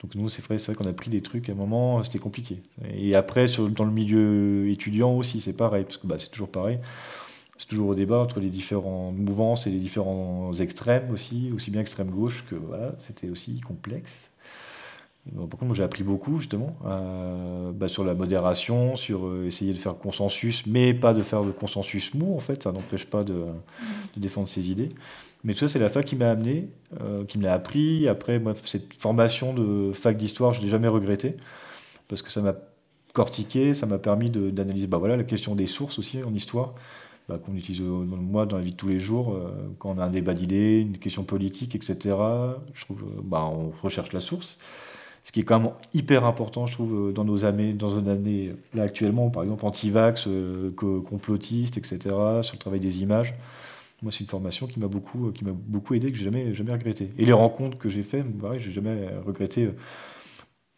Donc 0.00 0.14
nous, 0.14 0.28
c'est 0.30 0.42
vrai, 0.42 0.56
vrai 0.56 0.74
qu'on 0.74 0.86
a 0.86 0.92
pris 0.92 1.10
des 1.10 1.20
trucs 1.20 1.48
à 1.50 1.52
un 1.52 1.56
moment, 1.56 2.02
c'était 2.02 2.18
compliqué. 2.18 2.62
Et 2.94 3.14
après, 3.14 3.46
dans 3.58 3.84
le 3.84 3.92
milieu 3.92 4.70
étudiant 4.70 5.12
aussi, 5.12 5.40
c'est 5.40 5.52
pareil, 5.52 5.84
parce 5.84 5.98
que 5.98 6.06
bah, 6.06 6.16
c'est 6.18 6.30
toujours 6.30 6.50
pareil. 6.50 6.78
C'est 7.58 7.68
toujours 7.68 7.88
au 7.88 7.94
débat 7.94 8.18
entre 8.18 8.40
les 8.40 8.48
différentes 8.48 9.18
mouvances 9.18 9.66
et 9.66 9.70
les 9.70 9.78
différents 9.78 10.54
extrêmes 10.54 11.10
aussi, 11.10 11.50
aussi 11.54 11.70
bien 11.70 11.82
extrême 11.82 12.08
gauche 12.08 12.44
que 12.48 12.54
voilà, 12.54 12.94
c'était 13.00 13.28
aussi 13.28 13.60
complexe. 13.60 14.30
Par 15.50 15.60
contre, 15.60 15.74
j'ai 15.74 15.82
appris 15.82 16.02
beaucoup 16.02 16.38
justement 16.38 16.76
euh, 16.86 17.72
bah, 17.72 17.88
sur 17.88 18.04
la 18.04 18.14
modération, 18.14 18.96
sur 18.96 19.26
euh, 19.26 19.46
essayer 19.46 19.72
de 19.72 19.78
faire 19.78 19.96
consensus, 19.96 20.66
mais 20.66 20.94
pas 20.94 21.12
de 21.12 21.22
faire 21.22 21.44
de 21.44 21.52
consensus 21.52 22.14
mou 22.14 22.34
en 22.34 22.40
fait. 22.40 22.62
Ça 22.62 22.72
n'empêche 22.72 23.04
pas 23.04 23.22
de, 23.22 23.44
défendre 24.16 24.48
ses 24.48 24.70
idées. 24.70 24.88
Mais 25.44 25.52
tout 25.52 25.60
ça, 25.60 25.68
c'est 25.68 25.78
la 25.78 25.88
fac 25.88 26.06
qui 26.06 26.16
m'a 26.16 26.30
amené, 26.30 26.68
euh, 27.00 27.24
qui 27.24 27.38
me 27.38 27.44
l'a 27.44 27.52
appris. 27.52 28.08
Après, 28.08 28.38
moi, 28.38 28.54
cette 28.64 28.94
formation 28.94 29.52
de 29.52 29.92
fac 29.92 30.16
d'histoire, 30.16 30.52
je 30.52 30.62
l'ai 30.62 30.68
jamais 30.68 30.88
regretté 30.88 31.36
parce 32.08 32.22
que 32.22 32.30
ça 32.30 32.40
m'a 32.40 32.54
cortiqué, 33.12 33.74
ça 33.74 33.86
m'a 33.86 33.98
permis 33.98 34.30
d'analyser. 34.30 34.86
Bah 34.86 34.98
voilà, 34.98 35.16
la 35.16 35.24
question 35.24 35.54
des 35.54 35.66
sources 35.66 35.98
aussi 35.98 36.22
en 36.22 36.34
histoire. 36.34 36.74
Bah, 37.28 37.38
qu'on 37.38 37.54
utilise 37.54 37.82
moi 37.82 38.46
dans 38.46 38.56
la 38.56 38.64
vie 38.64 38.72
de 38.72 38.76
tous 38.76 38.88
les 38.88 38.98
jours, 38.98 39.38
quand 39.78 39.90
on 39.90 39.98
a 39.98 40.06
un 40.06 40.10
débat 40.10 40.34
d'idées, 40.34 40.80
une 40.80 40.98
question 40.98 41.22
politique, 41.22 41.76
etc. 41.76 42.16
Je 42.74 42.84
trouve, 42.84 43.04
bah, 43.22 43.44
on 43.44 43.70
recherche 43.82 44.12
la 44.12 44.20
source 44.20 44.58
ce 45.24 45.32
qui 45.32 45.40
est 45.40 45.42
quand 45.42 45.60
même 45.60 45.70
hyper 45.92 46.24
important, 46.24 46.66
je 46.66 46.72
trouve, 46.72 47.08
euh, 47.08 47.12
dans 47.12 47.24
nos 47.24 47.44
années, 47.44 47.72
dans 47.72 47.98
une 47.98 48.08
année, 48.08 48.54
là 48.74 48.84
actuellement, 48.84 49.30
par 49.30 49.42
exemple, 49.42 49.66
anti-vax, 49.66 50.26
euh, 50.26 50.70
complotiste, 50.72 51.76
etc., 51.76 51.98
sur 52.42 52.54
le 52.54 52.58
travail 52.58 52.80
des 52.80 53.02
images. 53.02 53.34
Moi, 54.02 54.10
c'est 54.10 54.20
une 54.20 54.30
formation 54.30 54.66
qui 54.66 54.80
m'a 54.80 54.88
beaucoup, 54.88 55.28
euh, 55.28 55.32
qui 55.32 55.44
m'a 55.44 55.52
beaucoup 55.52 55.94
aidé, 55.94 56.10
que 56.10 56.16
j'ai 56.16 56.24
jamais, 56.24 56.54
jamais 56.54 56.72
regretté. 56.72 57.10
Et 57.18 57.26
les 57.26 57.32
rencontres 57.32 57.76
que 57.76 57.88
j'ai 57.90 58.02
faites, 58.02 58.26
pareil, 58.38 58.60
j'ai 58.60 58.72
jamais 58.72 59.08
regretté. 59.26 59.68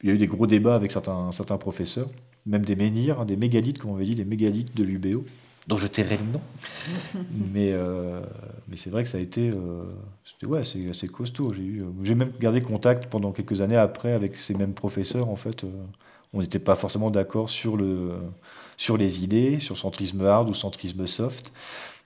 Il 0.02 0.08
y 0.08 0.12
a 0.12 0.14
eu 0.14 0.18
des 0.18 0.26
gros 0.26 0.48
débats 0.48 0.74
avec 0.74 0.90
certains, 0.90 1.30
certains 1.30 1.58
professeurs, 1.58 2.10
même 2.44 2.64
des 2.64 2.74
menhirs, 2.74 3.20
hein, 3.20 3.24
des 3.24 3.36
mégalithes, 3.36 3.78
comme 3.78 3.92
on 3.92 3.94
avait 3.94 4.04
dit, 4.04 4.16
des 4.16 4.24
mégalithes 4.24 4.74
de 4.74 4.82
l'UBO 4.82 5.24
dont 5.66 5.76
je 5.76 5.86
tairai 5.86 6.18
le 6.18 6.24
nom. 6.24 6.40
mais 7.52 7.72
euh, 7.72 8.20
mais 8.68 8.76
c'est 8.76 8.90
vrai 8.90 9.02
que 9.02 9.08
ça 9.08 9.18
a 9.18 9.20
été 9.20 9.50
euh, 9.50 9.84
ouais, 10.46 10.60
assez, 10.60 11.08
costaud. 11.08 11.52
J'ai, 11.54 11.62
eu, 11.62 11.82
euh, 11.82 11.86
j'ai 12.02 12.14
même 12.14 12.32
gardé 12.40 12.60
contact 12.60 13.06
pendant 13.06 13.32
quelques 13.32 13.60
années 13.60 13.76
après 13.76 14.12
avec 14.12 14.36
ces 14.36 14.54
mêmes 14.54 14.74
professeurs. 14.74 15.28
En 15.28 15.36
fait, 15.36 15.64
on 16.32 16.40
n'était 16.40 16.58
pas 16.58 16.76
forcément 16.76 17.10
d'accord 17.10 17.50
sur, 17.50 17.76
le, 17.76 18.12
sur 18.76 18.96
les 18.96 19.22
idées, 19.22 19.60
sur 19.60 19.78
centrisme 19.78 20.24
hard 20.24 20.48
ou 20.48 20.54
centrisme 20.54 21.06
soft, 21.06 21.52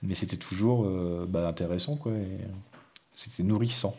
mais 0.03 0.15
c'était 0.15 0.37
toujours 0.37 0.89
bah, 1.29 1.47
intéressant. 1.49 1.97
Quoi, 1.97 2.13
c'était 3.15 3.43
nourrissant. 3.43 3.95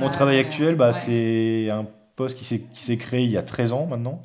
Mon 0.00 0.08
travail 0.08 0.38
actuel, 0.38 0.76
bah, 0.76 0.94
c'est 0.94 1.68
un 1.70 1.86
qui 2.28 2.44
s'est 2.44 2.96
créé 2.96 3.24
il 3.24 3.30
y 3.30 3.36
a 3.36 3.42
13 3.42 3.72
ans 3.72 3.86
maintenant. 3.86 4.22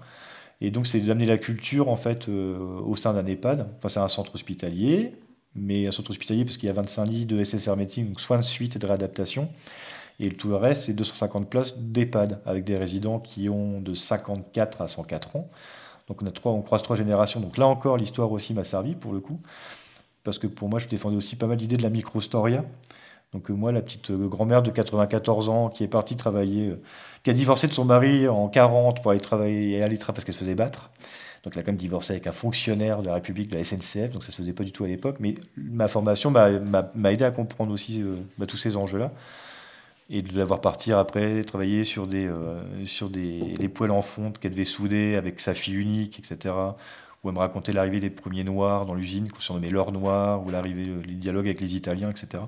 Et 0.61 0.71
donc, 0.71 0.87
c'est 0.87 0.99
d'amener 0.99 1.25
la 1.25 1.37
culture 1.37 1.89
en 1.89 1.95
fait 1.95 2.29
euh, 2.29 2.79
au 2.85 2.95
sein 2.95 3.13
d'un 3.13 3.25
EHPAD. 3.25 3.67
Enfin, 3.77 3.89
c'est 3.89 3.99
un 3.99 4.07
centre 4.07 4.35
hospitalier, 4.35 5.13
mais 5.53 5.87
un 5.87 5.91
centre 5.91 6.11
hospitalier 6.11 6.45
parce 6.45 6.57
qu'il 6.57 6.67
y 6.67 6.69
a 6.69 6.73
25 6.73 7.05
lits 7.05 7.25
de 7.25 7.43
SSR 7.43 7.75
médecine, 7.75 8.07
donc 8.07 8.21
soins 8.21 8.37
de 8.37 8.43
suite 8.43 8.75
et 8.75 8.79
de 8.79 8.85
réadaptation. 8.85 9.49
Et 10.19 10.29
tout 10.29 10.47
le 10.47 10.55
reste, 10.55 10.83
c'est 10.83 10.93
250 10.93 11.49
places 11.49 11.77
d'EHPAD 11.77 12.41
avec 12.45 12.63
des 12.63 12.77
résidents 12.77 13.19
qui 13.19 13.49
ont 13.49 13.81
de 13.81 13.93
54 13.93 14.81
à 14.81 14.87
104 14.87 15.35
ans. 15.35 15.49
Donc 16.07 16.21
on, 16.21 16.25
a 16.25 16.31
trois, 16.31 16.53
on 16.53 16.61
croise 16.61 16.83
trois 16.83 16.95
générations. 16.95 17.39
Donc 17.39 17.57
là 17.57 17.67
encore, 17.67 17.97
l'histoire 17.97 18.31
aussi 18.31 18.53
m'a 18.53 18.63
servi 18.63 18.95
pour 18.95 19.11
le 19.11 19.19
coup. 19.19 19.41
Parce 20.23 20.39
que 20.39 20.47
pour 20.47 20.69
moi, 20.69 20.79
je 20.79 20.87
défendais 20.87 21.17
aussi 21.17 21.35
pas 21.35 21.47
mal 21.47 21.57
d'idées 21.57 21.77
de 21.77 21.83
la 21.83 21.89
micro-storia. 21.89 22.63
Donc 23.35 23.51
euh, 23.51 23.53
moi, 23.53 23.73
la 23.73 23.81
petite 23.81 24.11
euh, 24.11 24.27
grand-mère 24.29 24.63
de 24.63 24.71
94 24.71 25.49
ans 25.49 25.67
qui 25.67 25.83
est 25.83 25.89
partie 25.89 26.15
travailler, 26.15 26.69
euh, 26.69 26.81
qui 27.21 27.29
a 27.29 27.33
divorcé 27.33 27.67
de 27.67 27.73
son 27.73 27.83
mari 27.83 28.29
en 28.29 28.47
40 28.47 29.01
pour 29.01 29.11
aller 29.11 29.19
travailler 29.19 29.71
et 29.71 29.83
aller 29.83 29.97
travailler 29.97 30.15
parce 30.15 30.25
qu'elle 30.25 30.33
se 30.33 30.39
faisait 30.39 30.55
battre. 30.55 30.89
Donc 31.43 31.53
elle 31.53 31.59
a 31.59 31.63
quand 31.63 31.73
même 31.73 31.75
divorcé 31.75 32.13
avec 32.13 32.27
un 32.27 32.31
fonctionnaire 32.31 33.01
de 33.01 33.07
la 33.07 33.15
République, 33.15 33.49
de 33.49 33.57
la 33.57 33.63
SNCF, 33.65 34.11
donc 34.13 34.23
ça 34.23 34.31
se 34.31 34.37
faisait 34.37 34.53
pas 34.53 34.63
du 34.63 34.71
tout 34.71 34.85
à 34.85 34.87
l'époque. 34.87 35.17
Mais 35.19 35.35
ma 35.57 35.89
formation 35.89 36.31
m'a 36.31 37.11
aidé 37.11 37.25
à 37.25 37.29
comprendre 37.29 37.71
aussi 37.71 38.03
bah, 38.39 38.47
tous 38.47 38.57
ces 38.57 38.77
enjeux-là 38.77 39.11
et 40.09 40.21
de 40.21 40.35
la 40.37 40.45
voir 40.45 40.61
partir 40.61 40.97
après, 40.97 41.43
travailler 41.43 41.83
sur 41.83 42.07
des, 42.07 42.27
sur 42.85 43.09
des, 43.09 43.69
poêles 43.71 43.91
en 43.91 44.01
fonte 44.01 44.39
qu'elle 44.39 44.53
devait 44.53 44.63
souder 44.63 45.15
avec 45.15 45.39
sa 45.39 45.53
fille 45.53 45.75
unique, 45.75 46.17
etc. 46.17 46.55
Où 47.25 47.29
elle 47.29 47.33
me 47.33 47.39
racontait 47.39 47.73
l'arrivée 47.73 47.99
des 47.99 48.11
premiers 48.11 48.43
Noirs 48.43 48.85
dans 48.85 48.93
l'usine, 48.93 49.31
qu'on 49.31 49.39
surnommait 49.39 49.71
l'or 49.71 49.91
noir, 49.91 50.45
ou 50.45 50.51
l'arrivée, 50.51 50.85
les 51.03 51.15
dialogues 51.15 51.47
avec 51.47 51.59
les 51.59 51.73
Italiens, 51.73 52.11
etc. 52.11 52.43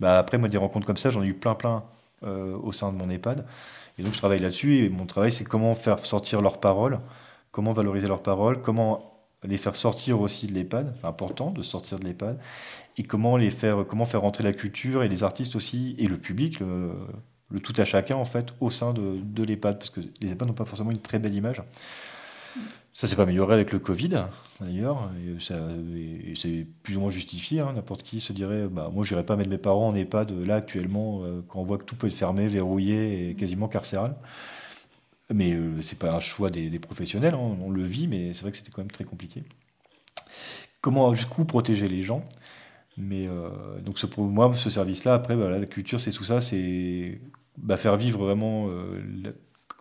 Bah, 0.00 0.18
après, 0.18 0.38
moi, 0.38 0.48
des 0.48 0.58
rencontres 0.58 0.86
comme 0.86 0.96
ça, 0.96 1.10
j'en 1.10 1.22
ai 1.22 1.28
eu 1.28 1.34
plein, 1.34 1.54
plein 1.54 1.84
euh, 2.24 2.56
au 2.60 2.72
sein 2.72 2.92
de 2.92 2.98
mon 2.98 3.08
EHPAD. 3.08 3.46
Et 3.96 4.02
donc, 4.02 4.12
je 4.12 4.18
travaille 4.18 4.40
là-dessus. 4.40 4.78
Et 4.78 4.88
mon 4.88 5.06
travail, 5.06 5.30
c'est 5.30 5.44
comment 5.44 5.76
faire 5.76 6.04
sortir 6.04 6.42
leurs 6.42 6.58
paroles, 6.58 6.98
comment 7.52 7.72
valoriser 7.72 8.08
leurs 8.08 8.22
paroles, 8.24 8.60
comment 8.60 9.22
les 9.44 9.56
faire 9.56 9.76
sortir 9.76 10.20
aussi 10.20 10.48
de 10.48 10.52
l'EHPAD. 10.52 10.96
C'est 11.00 11.06
important 11.06 11.52
de 11.52 11.62
sortir 11.62 12.00
de 12.00 12.04
l'EHPAD. 12.04 12.40
Et 12.96 13.04
comment, 13.04 13.36
les 13.36 13.50
faire, 13.50 13.84
comment 13.86 14.04
faire 14.04 14.22
rentrer 14.22 14.42
la 14.42 14.52
culture 14.52 15.04
et 15.04 15.08
les 15.08 15.22
artistes 15.22 15.54
aussi, 15.54 15.94
et 15.96 16.08
le 16.08 16.16
public, 16.16 16.58
le, 16.58 16.90
tout 17.62 17.74
à 17.76 17.84
chacun, 17.84 18.16
en 18.16 18.24
fait, 18.24 18.48
au 18.58 18.70
sein 18.70 18.92
de 18.92 19.44
l'EHPAD. 19.44 19.78
Parce 19.78 19.90
que 19.90 20.00
les 20.20 20.32
EHPAD 20.32 20.48
n'ont 20.48 20.54
pas 20.54 20.64
forcément 20.64 20.90
une 20.90 21.00
très 21.00 21.20
belle 21.20 21.36
image. 21.36 21.62
Ça 22.98 23.06
s'est 23.06 23.14
pas 23.14 23.22
amélioré 23.22 23.54
avec 23.54 23.70
le 23.70 23.78
Covid, 23.78 24.24
d'ailleurs, 24.60 25.12
et, 25.24 25.40
c'est 26.34 26.66
plus 26.82 26.96
ou 26.96 27.00
moins 27.00 27.10
justifié. 27.10 27.60
Hein. 27.60 27.74
N'importe 27.74 28.02
qui 28.02 28.18
se 28.18 28.32
dirait 28.32 28.66
bah, 28.66 28.90
Moi, 28.92 29.04
je 29.04 29.14
n'irais 29.14 29.24
pas 29.24 29.36
mettre 29.36 29.50
mes 29.50 29.56
parents 29.56 29.90
en 29.90 29.94
EHPAD 29.94 30.32
là 30.32 30.56
actuellement, 30.56 31.22
euh, 31.22 31.40
quand 31.46 31.60
on 31.60 31.64
voit 31.64 31.78
que 31.78 31.84
tout 31.84 31.94
peut 31.94 32.08
être 32.08 32.14
fermé, 32.14 32.48
verrouillé 32.48 33.30
et 33.30 33.34
quasiment 33.36 33.68
carcéral. 33.68 34.16
Mais 35.32 35.52
ce 35.52 35.56
euh, 35.56 35.80
c'est 35.80 36.00
pas 36.00 36.12
un 36.12 36.18
choix 36.18 36.50
des, 36.50 36.76
professionnels, 36.80 37.34
hein. 37.34 37.56
on 37.62 37.70
le 37.70 37.84
vit, 37.84 38.08
mais 38.08 38.32
c'est 38.32 38.42
vrai 38.42 38.50
que 38.50 38.56
c'était 38.56 38.72
quand 38.72 38.82
même 38.82 38.90
très 38.90 39.04
compliqué. 39.04 39.44
Comment, 40.80 41.14
jusqu'où 41.14 41.44
protéger 41.44 41.86
les 41.86 42.02
gens? 42.02 42.24
Mais 42.96 43.28
euh, 43.28 43.78
donc 43.80 44.04
pour 44.06 44.24
moi, 44.24 44.52
ce 44.56 44.70
service-là, 44.70 45.14
après, 45.14 45.36
bah, 45.36 45.48
la 45.50 45.66
culture, 45.66 46.00
c'est 46.00 46.10
tout 46.10 46.24
ça, 46.24 46.40
c'est 46.40 47.20
bah, 47.58 47.76
faire 47.76 47.96
vivre 47.96 48.24
vraiment. 48.24 48.68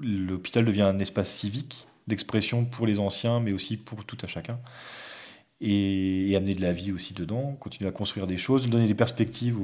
L'hôpital 0.02 0.66
devient 0.66 0.84
un 0.84 1.00
espace 1.00 1.34
civique 1.34 1.88
d'expression 2.08 2.66
pour 2.66 2.88
les 2.88 3.00
anciens, 3.00 3.40
mais 3.40 3.52
aussi 3.52 3.78
pour 3.78 4.06
tout 4.06 4.18
à 4.24 4.28
chacun. 4.28 4.60
Et, 5.60 6.34
amener 6.36 6.56
de 6.56 6.62
la 6.62 6.72
vie 6.72 6.92
aussi 6.92 7.14
dedans, 7.14 7.58
continuer 7.60 7.90
à 7.90 7.92
construire 7.92 8.28
des 8.28 8.38
choses, 8.38 8.68
donner 8.70 8.88
des 8.88 8.96
perspectives 8.96 9.58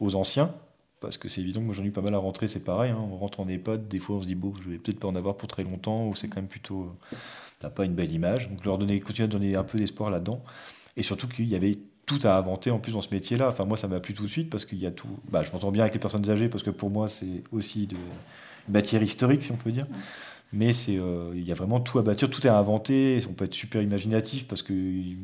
aux, 0.00 0.14
anciens, 0.14 0.54
parce 1.00 1.18
que 1.18 1.28
c'est 1.28 1.40
évident 1.40 1.60
que 1.60 1.66
moi 1.66 1.74
j'en 1.74 1.82
ai 1.82 1.88
eu 1.88 1.92
pas 1.92 2.00
mal 2.00 2.14
à 2.14 2.18
rentrer, 2.18 2.46
c'est 2.46 2.62
pareil, 2.62 2.92
hein. 2.92 2.98
on 3.10 3.16
rentre 3.16 3.40
en 3.40 3.48
EHPAD, 3.48 3.88
des 3.88 3.98
fois 3.98 4.16
on 4.16 4.22
se 4.22 4.26
dit 4.26 4.36
bon, 4.36 4.54
je 4.62 4.70
vais 4.70 4.78
peut-être 4.78 5.00
pas 5.00 5.08
en 5.08 5.16
avoir 5.16 5.36
pour 5.36 5.48
très 5.48 5.64
longtemps, 5.64 6.06
ou 6.06 6.14
c'est 6.14 6.28
quand 6.28 6.36
même 6.36 6.48
plutôt, 6.48 6.82
euh, 6.82 7.16
t'as 7.58 7.70
pas 7.70 7.84
une 7.84 7.94
belle 7.94 8.12
image, 8.12 8.48
donc 8.48 8.64
leur 8.64 8.78
donner, 8.78 9.00
continuer 9.00 9.24
à 9.24 9.28
donner 9.28 9.56
un 9.56 9.64
peu 9.64 9.78
d'espoir 9.78 10.12
là-dedans, 10.12 10.44
et 10.96 11.02
surtout 11.02 11.26
qu'il 11.26 11.48
y 11.48 11.56
avait 11.56 11.76
tout 12.06 12.20
à 12.22 12.36
inventer 12.36 12.70
en 12.70 12.78
plus 12.78 12.92
dans 12.92 13.02
ce 13.02 13.10
métier-là, 13.10 13.48
enfin 13.48 13.64
moi 13.64 13.76
ça 13.76 13.88
m'a 13.88 13.98
plu 13.98 14.14
tout 14.14 14.22
de 14.22 14.28
suite, 14.28 14.48
parce 14.48 14.64
qu'il 14.64 14.78
y 14.78 14.86
a 14.86 14.92
tout, 14.92 15.08
bah, 15.28 15.42
je 15.42 15.50
m'entends 15.50 15.72
bien 15.72 15.82
avec 15.82 15.94
les 15.94 16.00
personnes 16.00 16.28
âgées, 16.30 16.48
parce 16.48 16.62
que 16.62 16.70
pour 16.70 16.90
moi 16.90 17.08
c'est 17.08 17.42
aussi 17.50 17.88
de, 17.88 17.96
une 18.68 18.74
matière 18.74 19.02
historique, 19.02 19.42
si 19.42 19.50
on 19.50 19.56
peut 19.56 19.72
dire, 19.72 19.86
mais 20.52 20.72
c'est 20.72 20.98
euh, 20.98 21.30
il 21.34 21.44
y 21.44 21.52
a 21.52 21.54
vraiment 21.54 21.80
tout 21.80 21.98
à 21.98 22.02
bâtir, 22.02 22.28
tout 22.28 22.46
est 22.46 22.50
à 22.50 22.56
inventer. 22.56 23.20
On 23.28 23.32
peut 23.32 23.46
être 23.46 23.54
super 23.54 23.80
imaginatif 23.80 24.46
parce 24.46 24.62
que 24.62 24.74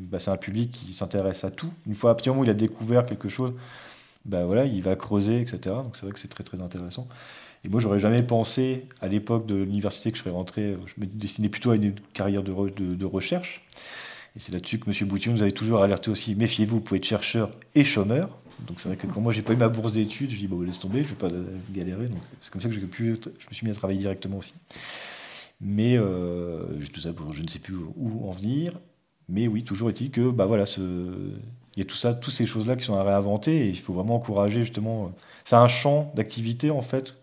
bah, 0.09 0.19
c'est 0.19 0.31
un 0.31 0.37
public 0.37 0.71
qui 0.71 0.93
s'intéresse 0.93 1.43
à 1.43 1.51
tout. 1.51 1.71
Une 1.87 1.95
fois 1.95 2.11
à 2.11 2.15
partir 2.15 2.35
où 2.35 2.43
il 2.43 2.49
a 2.49 2.55
découvert 2.55 3.05
quelque 3.05 3.29
chose, 3.29 3.53
bah 4.25 4.45
voilà, 4.45 4.65
il 4.65 4.81
va 4.81 4.95
creuser, 4.95 5.39
etc. 5.41 5.59
Donc 5.83 5.95
c'est 5.95 6.03
vrai 6.03 6.13
que 6.13 6.19
c'est 6.19 6.27
très 6.27 6.43
très 6.43 6.61
intéressant. 6.61 7.07
Et 7.65 7.69
moi, 7.69 7.81
j'aurais 7.81 7.99
jamais 7.99 8.23
pensé 8.23 8.85
à 9.01 9.07
l'époque 9.07 9.45
de 9.45 9.55
l'université 9.55 10.11
que 10.11 10.17
je 10.17 10.23
serais 10.23 10.31
rentré. 10.31 10.73
Je 10.85 11.01
me 11.01 11.05
destinais 11.05 11.49
plutôt 11.49 11.71
à 11.71 11.75
une 11.75 11.93
carrière 12.13 12.41
de, 12.41 13.05
recherche. 13.05 13.65
Et 14.35 14.39
c'est 14.39 14.53
là-dessus 14.53 14.79
que 14.79 14.89
M. 14.89 15.07
Boutillon 15.07 15.33
nous 15.33 15.41
avait 15.41 15.51
toujours 15.51 15.81
alerté 15.81 16.09
aussi 16.11 16.35
méfiez-vous, 16.35 16.77
vous 16.77 16.81
pouvez 16.81 16.99
être 16.99 17.05
chercheur 17.05 17.49
et 17.75 17.83
chômeur. 17.83 18.29
Donc 18.67 18.79
c'est 18.79 18.89
vrai 18.89 18.97
que 18.97 19.07
quand 19.07 19.21
moi 19.21 19.31
j'ai 19.31 19.41
pas 19.41 19.53
eu 19.53 19.57
ma 19.57 19.69
bourse 19.69 19.93
d'études, 19.93 20.29
je 20.29 20.35
dis 20.35 20.47
bon 20.47 20.61
laisse 20.61 20.79
tomber, 20.79 21.03
je 21.03 21.09
vais 21.09 21.15
pas 21.15 21.29
galérer. 21.71 22.07
Donc 22.07 22.19
c'est 22.41 22.51
comme 22.51 22.61
ça 22.61 22.67
que 22.67 22.75
j'ai 22.75 22.81
pu, 22.81 23.17
je 23.23 23.47
me 23.47 23.53
suis 23.53 23.65
mis 23.65 23.71
à 23.71 23.75
travailler 23.75 23.99
directement 23.99 24.37
aussi. 24.37 24.53
Mais 25.61 25.97
euh, 25.97 26.63
tout 26.93 27.01
ça 27.01 27.09
je 27.31 27.43
ne 27.43 27.47
sais 27.47 27.59
plus 27.59 27.75
où 27.75 28.29
en 28.29 28.31
venir. 28.31 28.73
Mais 29.27 29.47
oui, 29.47 29.63
toujours 29.63 29.89
est-il 29.89 30.09
que 30.11 30.31
bah 30.31 30.45
voilà, 30.45 30.65
il 30.77 31.39
y 31.77 31.81
a 31.81 31.85
tout 31.85 31.95
ça, 31.95 32.13
toutes 32.13 32.33
ces 32.33 32.45
choses-là 32.45 32.75
qui 32.75 32.85
sont 32.85 32.95
à 32.95 33.03
réinventer 33.03 33.67
et 33.67 33.69
il 33.69 33.77
faut 33.77 33.93
vraiment 33.93 34.15
encourager 34.15 34.61
justement. 34.61 35.11
C'est 35.43 35.55
un 35.55 35.67
champ 35.67 36.11
d'activité 36.15 36.71
en 36.71 36.81
fait 36.81 37.13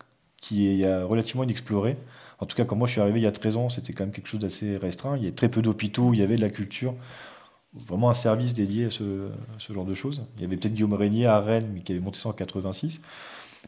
qui 0.41 0.83
est 0.83 1.03
relativement 1.03 1.43
inexploré. 1.45 1.97
En 2.39 2.47
tout 2.47 2.57
cas, 2.57 2.65
quand 2.65 2.77
moi 2.77 2.87
je 2.87 2.93
suis 2.93 3.01
arrivé 3.01 3.21
il 3.21 3.23
y 3.23 3.27
a 3.27 3.33
13 3.33 3.57
ans, 3.57 3.69
c'était 3.71 3.93
quand 3.93 4.05
même 4.05 4.13
quelque 4.13 4.29
chose 4.29 4.41
d'assez 4.41 4.77
restreint. 4.77 5.17
Il 5.17 5.25
y 5.25 5.29
a 5.29 5.33
très 5.33 5.49
peu 5.49 5.63
d'hôpitaux, 5.63 6.13
il 6.13 6.21
y 6.21 6.23
avait 6.23 6.37
de 6.37 6.41
la 6.41 6.51
culture, 6.51 6.95
vraiment 7.75 8.11
un 8.11 8.15
service 8.15 8.55
dédié 8.55 8.87
à 8.87 8.91
ce, 8.91 9.31
genre 9.71 9.85
de 9.85 9.95
choses. 9.95 10.23
Il 10.37 10.43
y 10.43 10.45
avait 10.45 10.57
peut-être 10.57 10.75
Guillaume 10.75 10.95
Régnier 10.95 11.27
à 11.27 11.41
Rennes, 11.41 11.71
mais 11.73 11.81
qui 11.81 11.93
avait 11.93 12.01
monté 12.01 12.19
ça 12.19 12.29
en 12.29 12.33
86. 12.33 13.01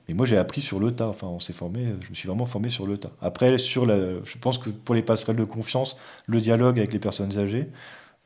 Mais 0.09 0.15
moi, 0.15 0.25
j'ai 0.25 0.39
appris 0.39 0.63
sur 0.63 0.81
le 0.81 0.93
tas. 0.93 1.09
Enfin, 1.09 1.27
on 1.27 1.39
s'est 1.39 1.53
formé, 1.53 1.85
je 2.01 2.09
me 2.09 2.15
suis 2.15 2.27
vraiment 2.27 2.47
formé 2.47 2.71
sur 2.71 2.87
le 2.87 2.97
tas. 2.97 3.11
Après, 3.21 3.59
sur 3.59 3.85
la, 3.85 4.23
je 4.25 4.39
pense 4.41 4.57
que 4.57 4.71
pour 4.71 4.95
les 4.95 5.03
passerelles 5.03 5.37
de 5.37 5.45
confiance, 5.45 5.97
le 6.27 6.41
dialogue 6.41 6.79
avec 6.79 6.95
les 6.95 6.99
personnes 6.99 7.39
âgées, 7.39 7.69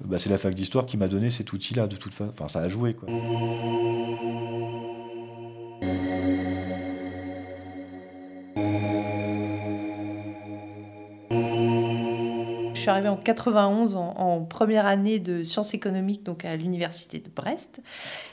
bah, 0.05 0.17
c'est 0.19 0.31
la 0.31 0.39
fac 0.39 0.55
d'histoire 0.55 0.87
qui 0.87 0.97
m'a 0.97 1.09
donné 1.09 1.29
cet 1.29 1.53
outil-là, 1.53 1.89
de 1.89 1.97
toute 1.97 2.15
façon. 2.15 2.31
Enfin, 2.31 2.47
ça 2.47 2.61
a 2.61 2.69
joué. 2.69 2.97
Je 12.75 12.81
suis 12.81 12.91
arrivée 12.91 13.09
en 13.09 13.17
91 13.17 13.97
en, 13.97 14.41
première 14.43 14.87
année 14.87 15.21
de 15.21 15.45
sciences 15.45 15.75
économiques 15.75 16.25
donc 16.25 16.45
à 16.45 16.57
l'université 16.57 17.19
de 17.21 17.29
Brest. 17.29 17.81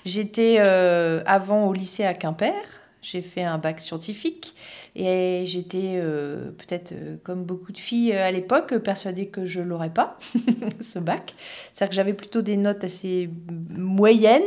J'étais 0.06 0.62
euh, 0.65 1.22
avant 1.27 1.68
au 1.68 1.74
lycée 1.74 2.03
à 2.03 2.15
Quimper 2.15 2.53
j'ai 3.01 3.22
fait 3.22 3.44
un 3.44 3.58
bac 3.58 3.79
scientifique 3.79 4.53
et 4.96 5.44
j'étais 5.46 5.94
euh, 5.96 6.51
peut-être 6.51 6.91
euh, 6.91 7.15
comme 7.24 7.44
beaucoup 7.44 7.72
de 7.72 7.77
filles 7.77 8.13
euh, 8.13 8.27
à 8.27 8.32
l'époque 8.32 8.77
persuadée 8.79 9.27
que 9.27 9.46
je 9.46 9.62
l'aurais 9.62 9.94
pas, 9.94 10.20
ce 10.79 11.00
bac. 11.00 11.34
C'est-à-dire 11.74 11.89
que 11.89 11.96
j'avais 11.96 12.13
plutôt 12.13 12.41
des 12.41 12.58
notes 12.58 12.84
assez 12.84 13.29
moyennes 13.70 14.41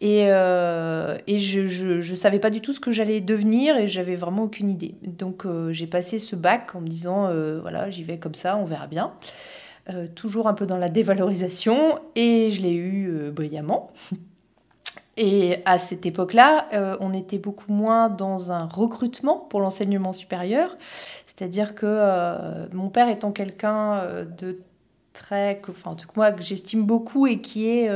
et, 0.00 0.26
et 0.26 1.38
je 1.40 2.10
ne 2.10 2.14
savais 2.14 2.38
pas 2.38 2.50
du 2.50 2.60
tout 2.60 2.72
ce 2.72 2.78
que 2.78 2.92
j'allais 2.92 3.20
devenir 3.20 3.76
et 3.76 3.88
j'avais 3.88 4.14
vraiment 4.14 4.44
aucune 4.44 4.70
idée. 4.70 4.94
Donc 5.02 5.44
j'ai 5.70 5.88
passé 5.88 6.20
ce 6.20 6.36
bac 6.36 6.76
en 6.76 6.80
me 6.80 6.86
disant 6.86 7.22
voilà, 7.60 7.90
j'y 7.90 8.04
vais 8.04 8.16
comme 8.16 8.34
ça, 8.34 8.56
on 8.56 8.64
verra 8.64 8.86
bien. 8.86 9.14
toujours 10.14 10.46
un 10.46 10.54
peu 10.54 10.66
dans 10.66 10.78
la 10.78 10.88
dévalorisation 10.88 11.98
et 12.14 12.52
je 12.52 12.62
l'ai 12.62 12.74
eu 12.74 13.32
brillamment. 13.32 13.90
Et 15.20 15.56
à 15.64 15.80
cette 15.80 16.06
époque-là, 16.06 16.68
euh, 16.72 16.96
on 17.00 17.12
était 17.12 17.38
beaucoup 17.38 17.72
moins 17.72 18.08
dans 18.08 18.52
un 18.52 18.66
recrutement 18.66 19.36
pour 19.36 19.60
l'enseignement 19.60 20.12
supérieur. 20.12 20.76
C'est-à-dire 21.26 21.74
que 21.74 21.86
euh, 21.86 22.68
mon 22.72 22.88
père 22.88 23.08
étant 23.08 23.32
quelqu'un 23.32 23.94
euh, 23.94 24.24
de 24.24 24.60
très, 25.12 25.60
enfin, 25.68 25.90
en 25.90 25.94
tout 25.96 26.06
cas, 26.06 26.12
moi, 26.14 26.30
que 26.30 26.42
j'estime 26.44 26.84
beaucoup 26.84 27.26
et 27.26 27.40
qui 27.40 27.68
est 27.68 27.90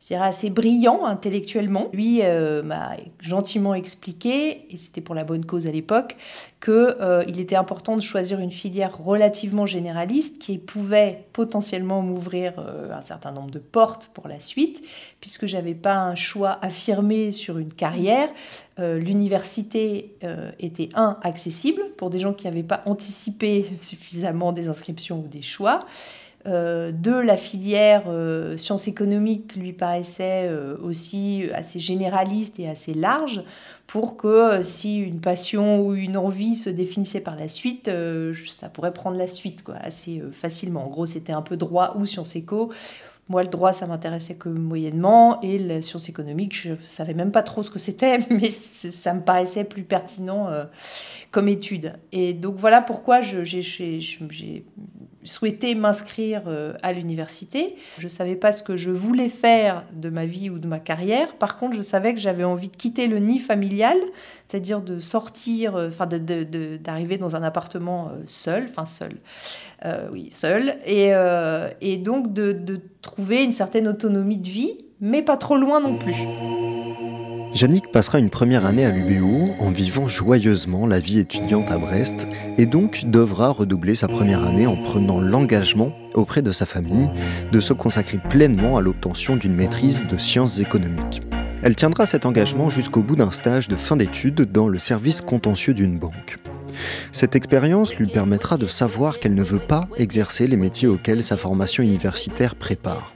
je 0.00 0.08
dirais, 0.08 0.26
assez 0.26 0.50
brillant 0.50 1.04
intellectuellement. 1.04 1.88
Lui 1.92 2.20
euh, 2.22 2.62
m'a 2.62 2.96
gentiment 3.20 3.74
expliqué, 3.74 4.66
et 4.72 4.76
c'était 4.76 5.00
pour 5.00 5.14
la 5.14 5.24
bonne 5.24 5.44
cause 5.44 5.66
à 5.66 5.70
l'époque, 5.70 6.16
qu'il 6.62 6.72
euh, 6.74 7.22
était 7.22 7.56
important 7.56 7.96
de 7.96 8.02
choisir 8.02 8.38
une 8.38 8.50
filière 8.50 8.96
relativement 8.98 9.66
généraliste 9.66 10.38
qui 10.38 10.58
pouvait 10.58 11.24
potentiellement 11.32 12.02
m'ouvrir 12.02 12.54
euh, 12.58 12.92
un 12.92 13.00
certain 13.00 13.32
nombre 13.32 13.50
de 13.50 13.58
portes 13.58 14.10
pour 14.14 14.28
la 14.28 14.38
suite, 14.38 14.82
puisque 15.20 15.46
j'avais 15.46 15.74
pas 15.74 15.96
un 15.96 16.14
choix 16.14 16.58
affirmé 16.62 17.32
sur 17.32 17.58
une 17.58 17.72
carrière. 17.72 18.28
L'université 18.78 20.18
était 20.58 20.90
un 20.94 21.16
accessible 21.22 21.80
pour 21.96 22.10
des 22.10 22.18
gens 22.18 22.34
qui 22.34 22.44
n'avaient 22.44 22.62
pas 22.62 22.82
anticipé 22.84 23.64
suffisamment 23.80 24.52
des 24.52 24.68
inscriptions 24.68 25.20
ou 25.20 25.28
des 25.28 25.40
choix. 25.40 25.86
Euh, 26.46 26.92
de 26.92 27.10
la 27.10 27.36
filière 27.36 28.04
euh, 28.06 28.56
sciences 28.56 28.86
économiques 28.86 29.56
lui 29.56 29.72
paraissait 29.72 30.46
euh, 30.48 30.76
aussi 30.80 31.44
assez 31.52 31.80
généraliste 31.80 32.60
et 32.60 32.68
assez 32.68 32.94
large 32.94 33.42
pour 33.88 34.16
que 34.16 34.62
si 34.62 34.98
une 34.98 35.20
passion 35.20 35.80
ou 35.80 35.94
une 35.94 36.16
envie 36.16 36.54
se 36.54 36.70
définissait 36.70 37.20
par 37.20 37.36
la 37.36 37.48
suite, 37.48 37.90
ça 38.48 38.68
pourrait 38.68 38.92
prendre 38.92 39.16
la 39.16 39.28
suite 39.28 39.62
quoi, 39.62 39.76
assez 39.76 40.22
facilement. 40.32 40.86
En 40.86 40.88
gros, 40.88 41.06
c'était 41.06 41.32
un 41.32 41.42
peu 41.42 41.56
droit 41.56 41.94
ou 41.96 42.04
sciences 42.04 42.34
éco. 42.34 42.72
Moi, 43.28 43.44
le 43.44 43.48
droit, 43.48 43.72
ça 43.72 43.86
m'intéressait 43.86 44.34
que 44.34 44.48
moyennement, 44.48 45.40
et 45.40 45.58
la 45.58 45.82
science 45.82 46.08
économique, 46.08 46.56
je 46.60 46.74
savais 46.84 47.14
même 47.14 47.30
pas 47.30 47.42
trop 47.42 47.62
ce 47.62 47.70
que 47.70 47.78
c'était, 47.78 48.18
mais 48.30 48.50
ça 48.50 49.14
me 49.14 49.20
paraissait 49.20 49.64
plus 49.64 49.84
pertinent 49.84 50.48
comme 51.30 51.46
étude. 51.46 51.92
Et 52.10 52.34
donc 52.34 52.56
voilà 52.56 52.82
pourquoi 52.82 53.22
j'ai 53.22 53.62
souhaité 55.26 55.74
m'inscrire 55.74 56.42
euh, 56.46 56.72
à 56.82 56.92
l'université. 56.92 57.76
Je 57.98 58.04
ne 58.04 58.08
savais 58.08 58.36
pas 58.36 58.52
ce 58.52 58.62
que 58.62 58.76
je 58.76 58.90
voulais 58.90 59.28
faire 59.28 59.84
de 59.92 60.08
ma 60.08 60.26
vie 60.26 60.50
ou 60.50 60.58
de 60.58 60.66
ma 60.66 60.78
carrière. 60.78 61.34
Par 61.34 61.56
contre, 61.56 61.76
je 61.76 61.82
savais 61.82 62.14
que 62.14 62.20
j'avais 62.20 62.44
envie 62.44 62.68
de 62.68 62.76
quitter 62.76 63.06
le 63.06 63.18
nid 63.18 63.38
familial, 63.38 63.96
c'est-à-dire 64.48 64.80
de 64.80 65.00
sortir, 65.00 65.76
euh, 65.76 65.88
enfin 65.88 66.06
d'arriver 66.06 67.18
dans 67.18 67.36
un 67.36 67.42
appartement 67.42 68.08
euh, 68.08 68.22
seul, 68.26 68.66
enfin 68.68 68.86
seul, 68.86 69.16
oui, 70.10 70.28
seul, 70.32 70.78
et, 70.84 71.12
et 71.80 71.96
donc 71.96 72.32
de, 72.32 72.52
de 72.52 72.80
trouver 73.02 73.44
une 73.44 73.52
certaine 73.52 73.86
autonomie 73.86 74.38
de 74.38 74.48
vie, 74.48 74.78
mais 75.00 75.22
pas 75.22 75.36
trop 75.36 75.56
loin 75.56 75.80
non 75.80 75.96
plus. 75.96 76.16
Yannick 77.54 77.90
passera 77.90 78.18
une 78.18 78.28
première 78.28 78.66
année 78.66 78.84
à 78.84 78.90
l'UBO 78.90 79.54
en 79.58 79.70
vivant 79.70 80.08
joyeusement 80.08 80.86
la 80.86 80.98
vie 80.98 81.20
étudiante 81.20 81.70
à 81.70 81.78
Brest 81.78 82.28
et 82.58 82.66
donc 82.66 83.04
devra 83.06 83.48
redoubler 83.48 83.94
sa 83.94 84.08
première 84.08 84.44
année 84.44 84.66
en 84.66 84.76
prenant 84.76 85.20
l'engagement 85.20 85.92
auprès 86.14 86.42
de 86.42 86.52
sa 86.52 86.66
famille 86.66 87.08
de 87.52 87.60
se 87.60 87.72
consacrer 87.72 88.18
pleinement 88.18 88.76
à 88.76 88.82
l'obtention 88.82 89.36
d'une 89.36 89.54
maîtrise 89.54 90.04
de 90.06 90.18
sciences 90.18 90.60
économiques. 90.60 91.22
Elle 91.62 91.76
tiendra 91.76 92.04
cet 92.04 92.26
engagement 92.26 92.68
jusqu'au 92.68 93.02
bout 93.02 93.16
d'un 93.16 93.30
stage 93.30 93.68
de 93.68 93.76
fin 93.76 93.96
d'études 93.96 94.52
dans 94.52 94.68
le 94.68 94.78
service 94.78 95.22
contentieux 95.22 95.74
d'une 95.74 95.98
banque. 95.98 96.38
Cette 97.12 97.34
expérience 97.34 97.94
lui 97.94 98.06
permettra 98.06 98.58
de 98.58 98.66
savoir 98.66 99.18
qu'elle 99.18 99.34
ne 99.34 99.42
veut 99.42 99.58
pas 99.58 99.88
exercer 99.96 100.46
les 100.46 100.56
métiers 100.56 100.88
auxquels 100.88 101.24
sa 101.24 101.38
formation 101.38 101.82
universitaire 101.82 102.54
prépare. 102.54 103.15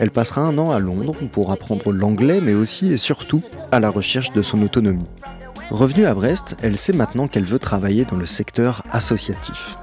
Elle 0.00 0.10
passera 0.10 0.42
un 0.42 0.58
an 0.58 0.70
à 0.70 0.78
Londres 0.78 1.16
pour 1.32 1.52
apprendre 1.52 1.92
l'anglais, 1.92 2.40
mais 2.40 2.54
aussi 2.54 2.92
et 2.92 2.96
surtout 2.96 3.42
à 3.72 3.80
la 3.80 3.90
recherche 3.90 4.32
de 4.32 4.42
son 4.42 4.62
autonomie. 4.62 5.08
Revenue 5.70 6.06
à 6.06 6.14
Brest, 6.14 6.56
elle 6.62 6.76
sait 6.76 6.92
maintenant 6.92 7.26
qu'elle 7.26 7.44
veut 7.44 7.58
travailler 7.58 8.04
dans 8.04 8.16
le 8.16 8.26
secteur 8.26 8.84
associatif. 8.92 9.76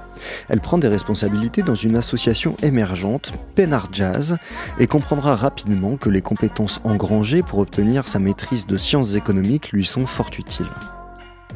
Elle 0.49 0.61
prend 0.61 0.77
des 0.77 0.87
responsabilités 0.87 1.61
dans 1.61 1.75
une 1.75 1.95
association 1.95 2.55
émergente, 2.63 3.33
Penard 3.55 3.89
Jazz, 3.91 4.37
et 4.79 4.87
comprendra 4.87 5.35
rapidement 5.35 5.97
que 5.97 6.09
les 6.09 6.21
compétences 6.21 6.79
engrangées 6.83 7.43
pour 7.43 7.59
obtenir 7.59 8.07
sa 8.07 8.19
maîtrise 8.19 8.65
de 8.65 8.77
sciences 8.77 9.15
économiques 9.15 9.71
lui 9.71 9.85
sont 9.85 10.05
fort 10.05 10.31
utiles. 10.37 10.65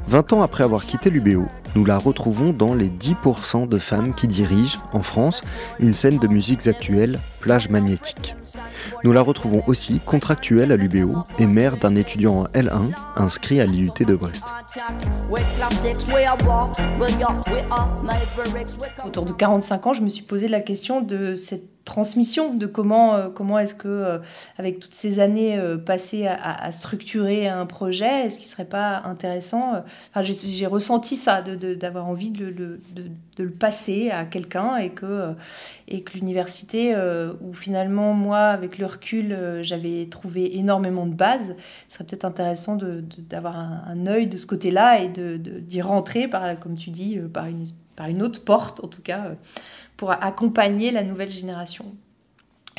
20 0.08 0.34
ans 0.34 0.42
après 0.42 0.64
avoir 0.64 0.86
quitté 0.86 1.10
l'UBO, 1.10 1.48
nous 1.76 1.84
la 1.84 1.98
retrouvons 1.98 2.54
dans 2.54 2.74
les 2.74 2.90
10% 2.90 3.68
de 3.68 3.78
femmes 3.78 4.16
qui 4.16 4.28
dirigent, 4.28 4.80
en 4.94 5.04
France, 5.04 5.42
une 5.80 5.94
scène 5.94 6.18
de 6.18 6.28
musiques 6.28 6.66
actuelles, 6.66 7.20
plage 7.42 7.70
magnétique. 7.70 8.34
Nous 9.04 9.12
la 9.12 9.22
retrouvons 9.22 9.64
aussi 9.68 10.00
contractuelle 10.00 10.72
à 10.72 10.78
l'UBO 10.78 11.24
et 11.40 11.46
mère 11.46 11.78
d'un 11.78 11.96
étudiant 11.96 12.42
en 12.42 12.46
L1 12.46 12.92
inscrit 13.18 13.60
à 13.60 13.66
l'IUT 13.66 13.92
de 14.00 14.16
Brest. 14.16 14.46
Autour 19.06 19.26
de 19.26 19.34
45 19.34 19.88
ans, 19.88 19.94
je 19.94 20.02
me 20.02 20.10
suis 20.10 20.24
posé 20.24 20.48
la 20.48 20.62
question 20.62 21.02
de 21.02 21.36
cette 21.36 21.77
transmission 21.88 22.53
de 22.53 22.65
comment, 22.65 23.15
euh, 23.15 23.29
comment 23.29 23.58
est-ce 23.58 23.74
que, 23.74 23.88
euh, 23.88 24.17
avec 24.58 24.79
toutes 24.79 24.94
ces 24.94 25.20
années 25.20 25.58
euh, 25.58 25.77
passées 25.77 26.27
à, 26.27 26.72
structurer 26.72 27.48
un 27.48 27.65
projet, 27.65 28.25
est-ce 28.25 28.38
qu'il 28.38 28.48
ne 28.48 28.51
serait 28.51 28.65
pas 28.65 29.01
intéressant 29.06 29.84
enfin, 30.12 30.22
J'ai 30.22 30.65
ressenti 30.65 31.15
ça, 31.15 31.41
d'avoir 31.41 32.06
de, 32.06 32.10
envie 32.10 32.29
de, 32.29 32.50
de, 32.50 32.79
de, 32.94 33.44
le 33.44 33.51
passer 33.51 34.12
à 34.12 34.25
quelqu'un 34.25 34.75
et 34.75 34.89
que, 34.89 35.34
et 35.88 36.01
que 36.01 36.13
l'université, 36.13 36.94
où 37.41 37.53
finalement, 37.53 38.13
moi, 38.13 38.39
avec 38.39 38.77
le 38.77 38.86
recul, 38.86 39.38
j'avais 39.62 40.08
trouvé 40.10 40.58
énormément 40.58 41.06
de 41.06 41.13
bases, 41.13 41.56
ce 41.88 41.96
serait 41.96 42.03
peut-être 42.03 42.25
intéressant 42.25 42.77
d'avoir 43.29 43.58
un, 43.58 43.84
un, 43.88 44.08
œil 44.08 44.27
de 44.27 44.38
ce 44.38 44.46
côté-là 44.46 45.01
et 45.01 45.08
d'y 45.08 45.82
rentrer, 45.82 46.27
par, 46.27 46.60
comme 46.60 46.75
tu 46.75 46.89
dis, 46.89 47.17
par 47.32 47.46
une, 47.46 47.65
par 47.98 48.08
une 48.08 48.24
autre 48.24 48.46
porte, 48.46 48.82
en 48.82 48.88
tout 48.88 49.01
cas 49.01 49.34
pour 49.98 50.12
accompagner 50.12 50.92
la 50.92 51.04
nouvelle 51.04 51.32
génération. 51.32 51.96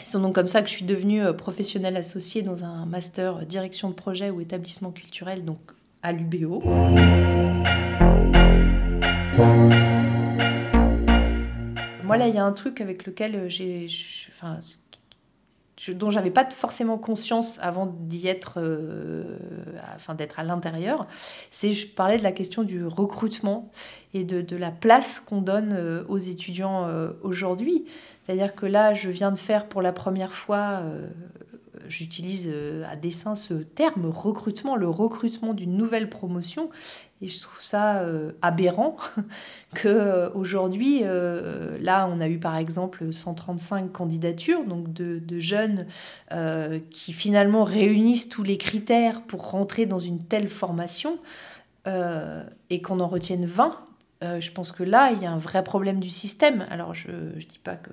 C'est 0.02 0.18
donc 0.18 0.36
comme 0.36 0.46
ça 0.46 0.62
que 0.62 0.68
je 0.68 0.74
suis 0.74 0.84
devenue 0.84 1.24
euh, 1.24 1.32
professionnelle 1.32 1.96
associée 1.96 2.42
dans 2.42 2.64
un 2.64 2.86
master 2.86 3.44
direction 3.44 3.90
de 3.90 3.94
projet 3.94 4.30
ou 4.30 4.40
établissement 4.40 4.92
culturel, 4.92 5.44
donc 5.44 5.58
à 6.02 6.12
l'UBO. 6.12 6.62
Moi, 12.04 12.16
là, 12.16 12.28
il 12.28 12.34
y 12.34 12.38
a 12.38 12.44
un 12.44 12.52
truc 12.52 12.80
avec 12.80 13.04
lequel 13.04 13.34
euh, 13.34 13.48
j'ai. 13.48 13.86
Enfin, 14.30 14.60
dont 15.88 16.10
j'avais 16.10 16.30
pas 16.30 16.48
forcément 16.50 16.98
conscience 16.98 17.58
avant 17.60 17.86
d'y 17.86 18.28
être, 18.28 18.58
euh, 18.58 19.38
enfin 19.98 20.14
d'être 20.14 20.38
à 20.38 20.44
l'intérieur, 20.44 21.06
c'est 21.50 21.72
je 21.72 21.86
parlais 21.86 22.16
de 22.16 22.22
la 22.22 22.32
question 22.32 22.62
du 22.62 22.86
recrutement 22.86 23.70
et 24.14 24.24
de, 24.24 24.40
de 24.40 24.56
la 24.56 24.70
place 24.70 25.20
qu'on 25.20 25.42
donne 25.42 25.74
euh, 25.76 26.04
aux 26.08 26.18
étudiants 26.18 26.86
euh, 26.86 27.10
aujourd'hui. 27.22 27.84
C'est-à-dire 28.24 28.54
que 28.54 28.66
là, 28.66 28.94
je 28.94 29.10
viens 29.10 29.32
de 29.32 29.38
faire 29.38 29.66
pour 29.66 29.82
la 29.82 29.92
première 29.92 30.32
fois, 30.32 30.82
j'utilise 31.88 32.50
à 32.88 32.96
dessein 32.96 33.34
ce 33.34 33.54
terme 33.54 34.06
recrutement, 34.06 34.76
le 34.76 34.88
recrutement 34.88 35.54
d'une 35.54 35.76
nouvelle 35.76 36.08
promotion, 36.08 36.70
et 37.20 37.26
je 37.26 37.40
trouve 37.40 37.60
ça 37.60 37.98
euh, 37.98 38.32
aberrant 38.42 38.96
que 39.74 39.88
euh, 39.88 40.30
aujourd'hui, 40.34 41.00
euh, 41.02 41.76
là, 41.80 42.08
on 42.12 42.20
a 42.20 42.28
eu 42.28 42.38
par 42.38 42.56
exemple 42.56 43.12
135 43.12 43.90
candidatures, 43.90 44.64
donc 44.64 44.92
de 44.92 45.38
jeunes 45.38 45.86
qui 46.90 47.12
finalement 47.12 47.64
réunissent 47.64 48.28
tous 48.28 48.42
les 48.42 48.56
critères 48.56 49.22
pour 49.22 49.50
rentrer 49.50 49.86
dans 49.86 49.98
une 49.98 50.22
telle 50.24 50.48
formation, 50.48 51.18
et 51.86 52.82
qu'on 52.82 53.00
en 53.00 53.08
retienne 53.08 53.46
20 53.46 53.87
euh, 54.24 54.40
je 54.40 54.50
pense 54.50 54.72
que 54.72 54.82
là, 54.82 55.12
il 55.12 55.22
y 55.22 55.26
a 55.26 55.30
un 55.30 55.38
vrai 55.38 55.62
problème 55.62 56.00
du 56.00 56.08
système. 56.08 56.66
Alors, 56.70 56.92
je 56.92 57.08
ne 57.08 57.40
dis 57.40 57.60
pas 57.62 57.76
que 57.76 57.90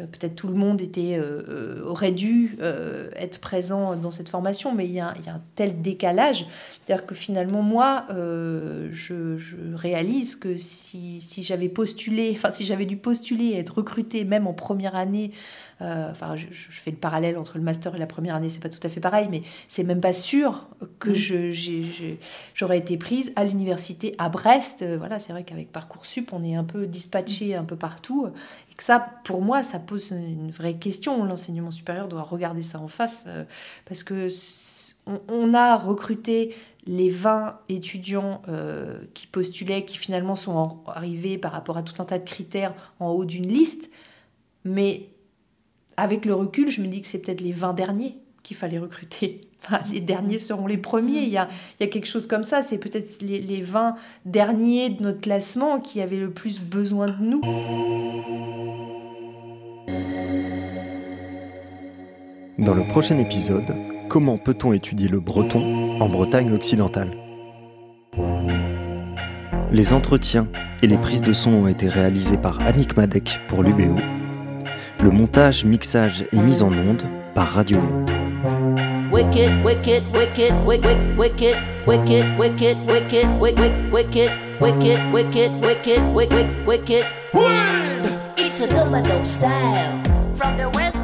euh, 0.00 0.06
peut-être 0.06 0.34
tout 0.34 0.48
le 0.48 0.54
monde 0.54 0.80
était, 0.80 1.18
euh, 1.20 1.84
aurait 1.84 2.12
dû 2.12 2.56
être 3.16 3.38
présent 3.40 3.94
dans 3.96 4.10
cette 4.10 4.28
formation, 4.28 4.74
mais 4.74 4.86
il 4.86 4.92
y 4.92 5.00
a, 5.00 5.12
il 5.18 5.26
y 5.26 5.28
a 5.28 5.34
un 5.34 5.42
tel 5.56 5.82
décalage. 5.82 6.46
C'est-à-dire 6.86 7.04
que 7.04 7.14
finalement, 7.14 7.62
moi, 7.62 8.06
je, 8.10 9.36
je, 9.36 9.56
réalise 9.74 10.36
que 10.36 10.56
si, 10.56 11.20
si 11.20 11.42
j'avais 11.42 11.68
postulé, 11.68 12.32
enfin, 12.34 12.50
si 12.52 12.64
j'avais 12.64 12.86
dû 12.86 12.96
postuler 12.96 13.46
et 13.46 13.58
être 13.58 13.76
recruté 13.76 14.24
même 14.24 14.46
en 14.46 14.54
première 14.54 14.96
année, 14.96 15.32
enfin, 15.80 16.36
je, 16.36 16.46
je, 16.50 16.80
fais 16.80 16.90
le 16.90 16.96
parallèle 16.96 17.36
entre 17.36 17.58
le 17.58 17.64
master 17.64 17.94
et 17.94 17.98
la 17.98 18.06
première 18.06 18.34
année, 18.34 18.48
c'est 18.48 18.62
pas 18.62 18.68
tout 18.68 18.84
à 18.84 18.88
fait 18.88 19.00
pareil, 19.00 19.28
mais 19.30 19.42
c'est 19.68 19.84
même 19.84 20.00
pas 20.00 20.12
sûr 20.12 20.66
que 20.98 21.10
mmh. 21.10 22.16
j'aurais 22.54 22.78
été 22.78 22.96
prise 22.96 23.32
à 23.36 23.44
l'université 23.44 24.14
à 24.18 24.28
Brest. 24.28 24.84
Voilà, 24.98 25.18
c'est 25.18 25.32
vrai 25.32 25.44
qu'à 25.44 25.57
avec 25.58 25.72
Parcoursup, 25.72 26.32
on 26.32 26.44
est 26.44 26.54
un 26.54 26.64
peu 26.64 26.86
dispatché 26.86 27.54
un 27.54 27.64
peu 27.64 27.76
partout. 27.76 28.28
Et 28.70 28.74
que 28.74 28.82
ça, 28.82 28.98
pour 29.24 29.42
moi, 29.42 29.62
ça 29.62 29.78
pose 29.78 30.10
une 30.10 30.50
vraie 30.50 30.74
question. 30.74 31.24
L'enseignement 31.24 31.70
supérieur 31.70 32.08
doit 32.08 32.22
regarder 32.22 32.62
ça 32.62 32.80
en 32.80 32.88
face 32.88 33.24
euh, 33.28 33.44
parce 33.84 34.02
que 34.02 34.28
on, 35.28 35.54
a 35.54 35.76
recruté 35.76 36.54
les 36.86 37.08
20 37.08 37.60
étudiants 37.68 38.42
euh, 38.48 39.00
qui 39.14 39.26
postulaient, 39.26 39.84
qui 39.84 39.96
finalement 39.96 40.36
sont 40.36 40.80
arrivés 40.86 41.38
par 41.38 41.52
rapport 41.52 41.78
à 41.78 41.82
tout 41.82 42.00
un 42.00 42.04
tas 42.04 42.18
de 42.18 42.24
critères 42.24 42.74
en 43.00 43.08
haut 43.10 43.24
d'une 43.24 43.48
liste. 43.48 43.90
Mais 44.64 45.08
avec 45.96 46.24
le 46.24 46.34
recul, 46.34 46.70
je 46.70 46.82
me 46.82 46.88
dis 46.88 47.00
que 47.00 47.08
c'est 47.08 47.20
peut-être 47.20 47.40
les 47.40 47.52
20 47.52 47.72
derniers 47.72 48.16
qu'il 48.48 48.56
fallait 48.56 48.78
recruter 48.78 49.42
les 49.92 50.00
derniers 50.00 50.38
seront 50.38 50.66
les 50.66 50.78
premiers. 50.78 51.20
Il 51.20 51.28
y 51.28 51.36
a, 51.36 51.48
il 51.78 51.84
y 51.84 51.86
a 51.86 51.90
quelque 51.90 52.06
chose 52.06 52.26
comme 52.26 52.44
ça. 52.44 52.62
C'est 52.62 52.78
peut-être 52.78 53.20
les, 53.20 53.40
les 53.40 53.60
20 53.60 53.94
derniers 54.24 54.88
de 54.88 55.02
notre 55.02 55.20
classement 55.20 55.80
qui 55.80 56.00
avaient 56.00 56.16
le 56.16 56.30
plus 56.30 56.60
besoin 56.60 57.06
de 57.08 57.16
nous. 57.20 57.40
Dans 62.58 62.74
le 62.74 62.84
prochain 62.88 63.18
épisode, 63.18 63.74
comment 64.08 64.38
peut-on 64.38 64.72
étudier 64.72 65.08
le 65.08 65.20
breton 65.20 66.00
en 66.00 66.08
Bretagne 66.08 66.52
occidentale? 66.52 67.10
Les 69.70 69.92
entretiens 69.92 70.48
et 70.80 70.86
les 70.86 70.96
prises 70.96 71.20
de 71.20 71.34
son 71.34 71.52
ont 71.52 71.66
été 71.66 71.88
réalisés 71.88 72.38
par 72.38 72.62
Annick 72.62 72.96
Madec 72.96 73.38
pour 73.48 73.62
l'UBO. 73.62 73.96
Le 75.02 75.10
montage, 75.10 75.66
mixage 75.66 76.24
et 76.32 76.40
mise 76.40 76.62
en 76.62 76.72
onde 76.72 77.02
par 77.34 77.52
Radio 77.52 77.78
wicked, 79.18 79.64
wicked, 79.64 80.12
wicked, 80.12 80.64
wicked, 80.64 81.16
wicked, 81.18 81.56
wicked, 81.86 82.38
wicked, 82.38 82.86
wicked, 82.86 83.40
wicked, 83.40 83.90
wicked, 83.90 84.60
wicked, 84.60 85.12
wicked, 85.12 85.60
wicked, 85.60 86.14
wicked, 86.14 86.66
wicked. 86.66 87.06
Word! 87.34 88.32
It's 88.36 88.60
a 88.60 88.68
double 88.68 89.24
style 89.24 90.02
from 90.36 90.56
the 90.56 90.70
west. 90.70 90.97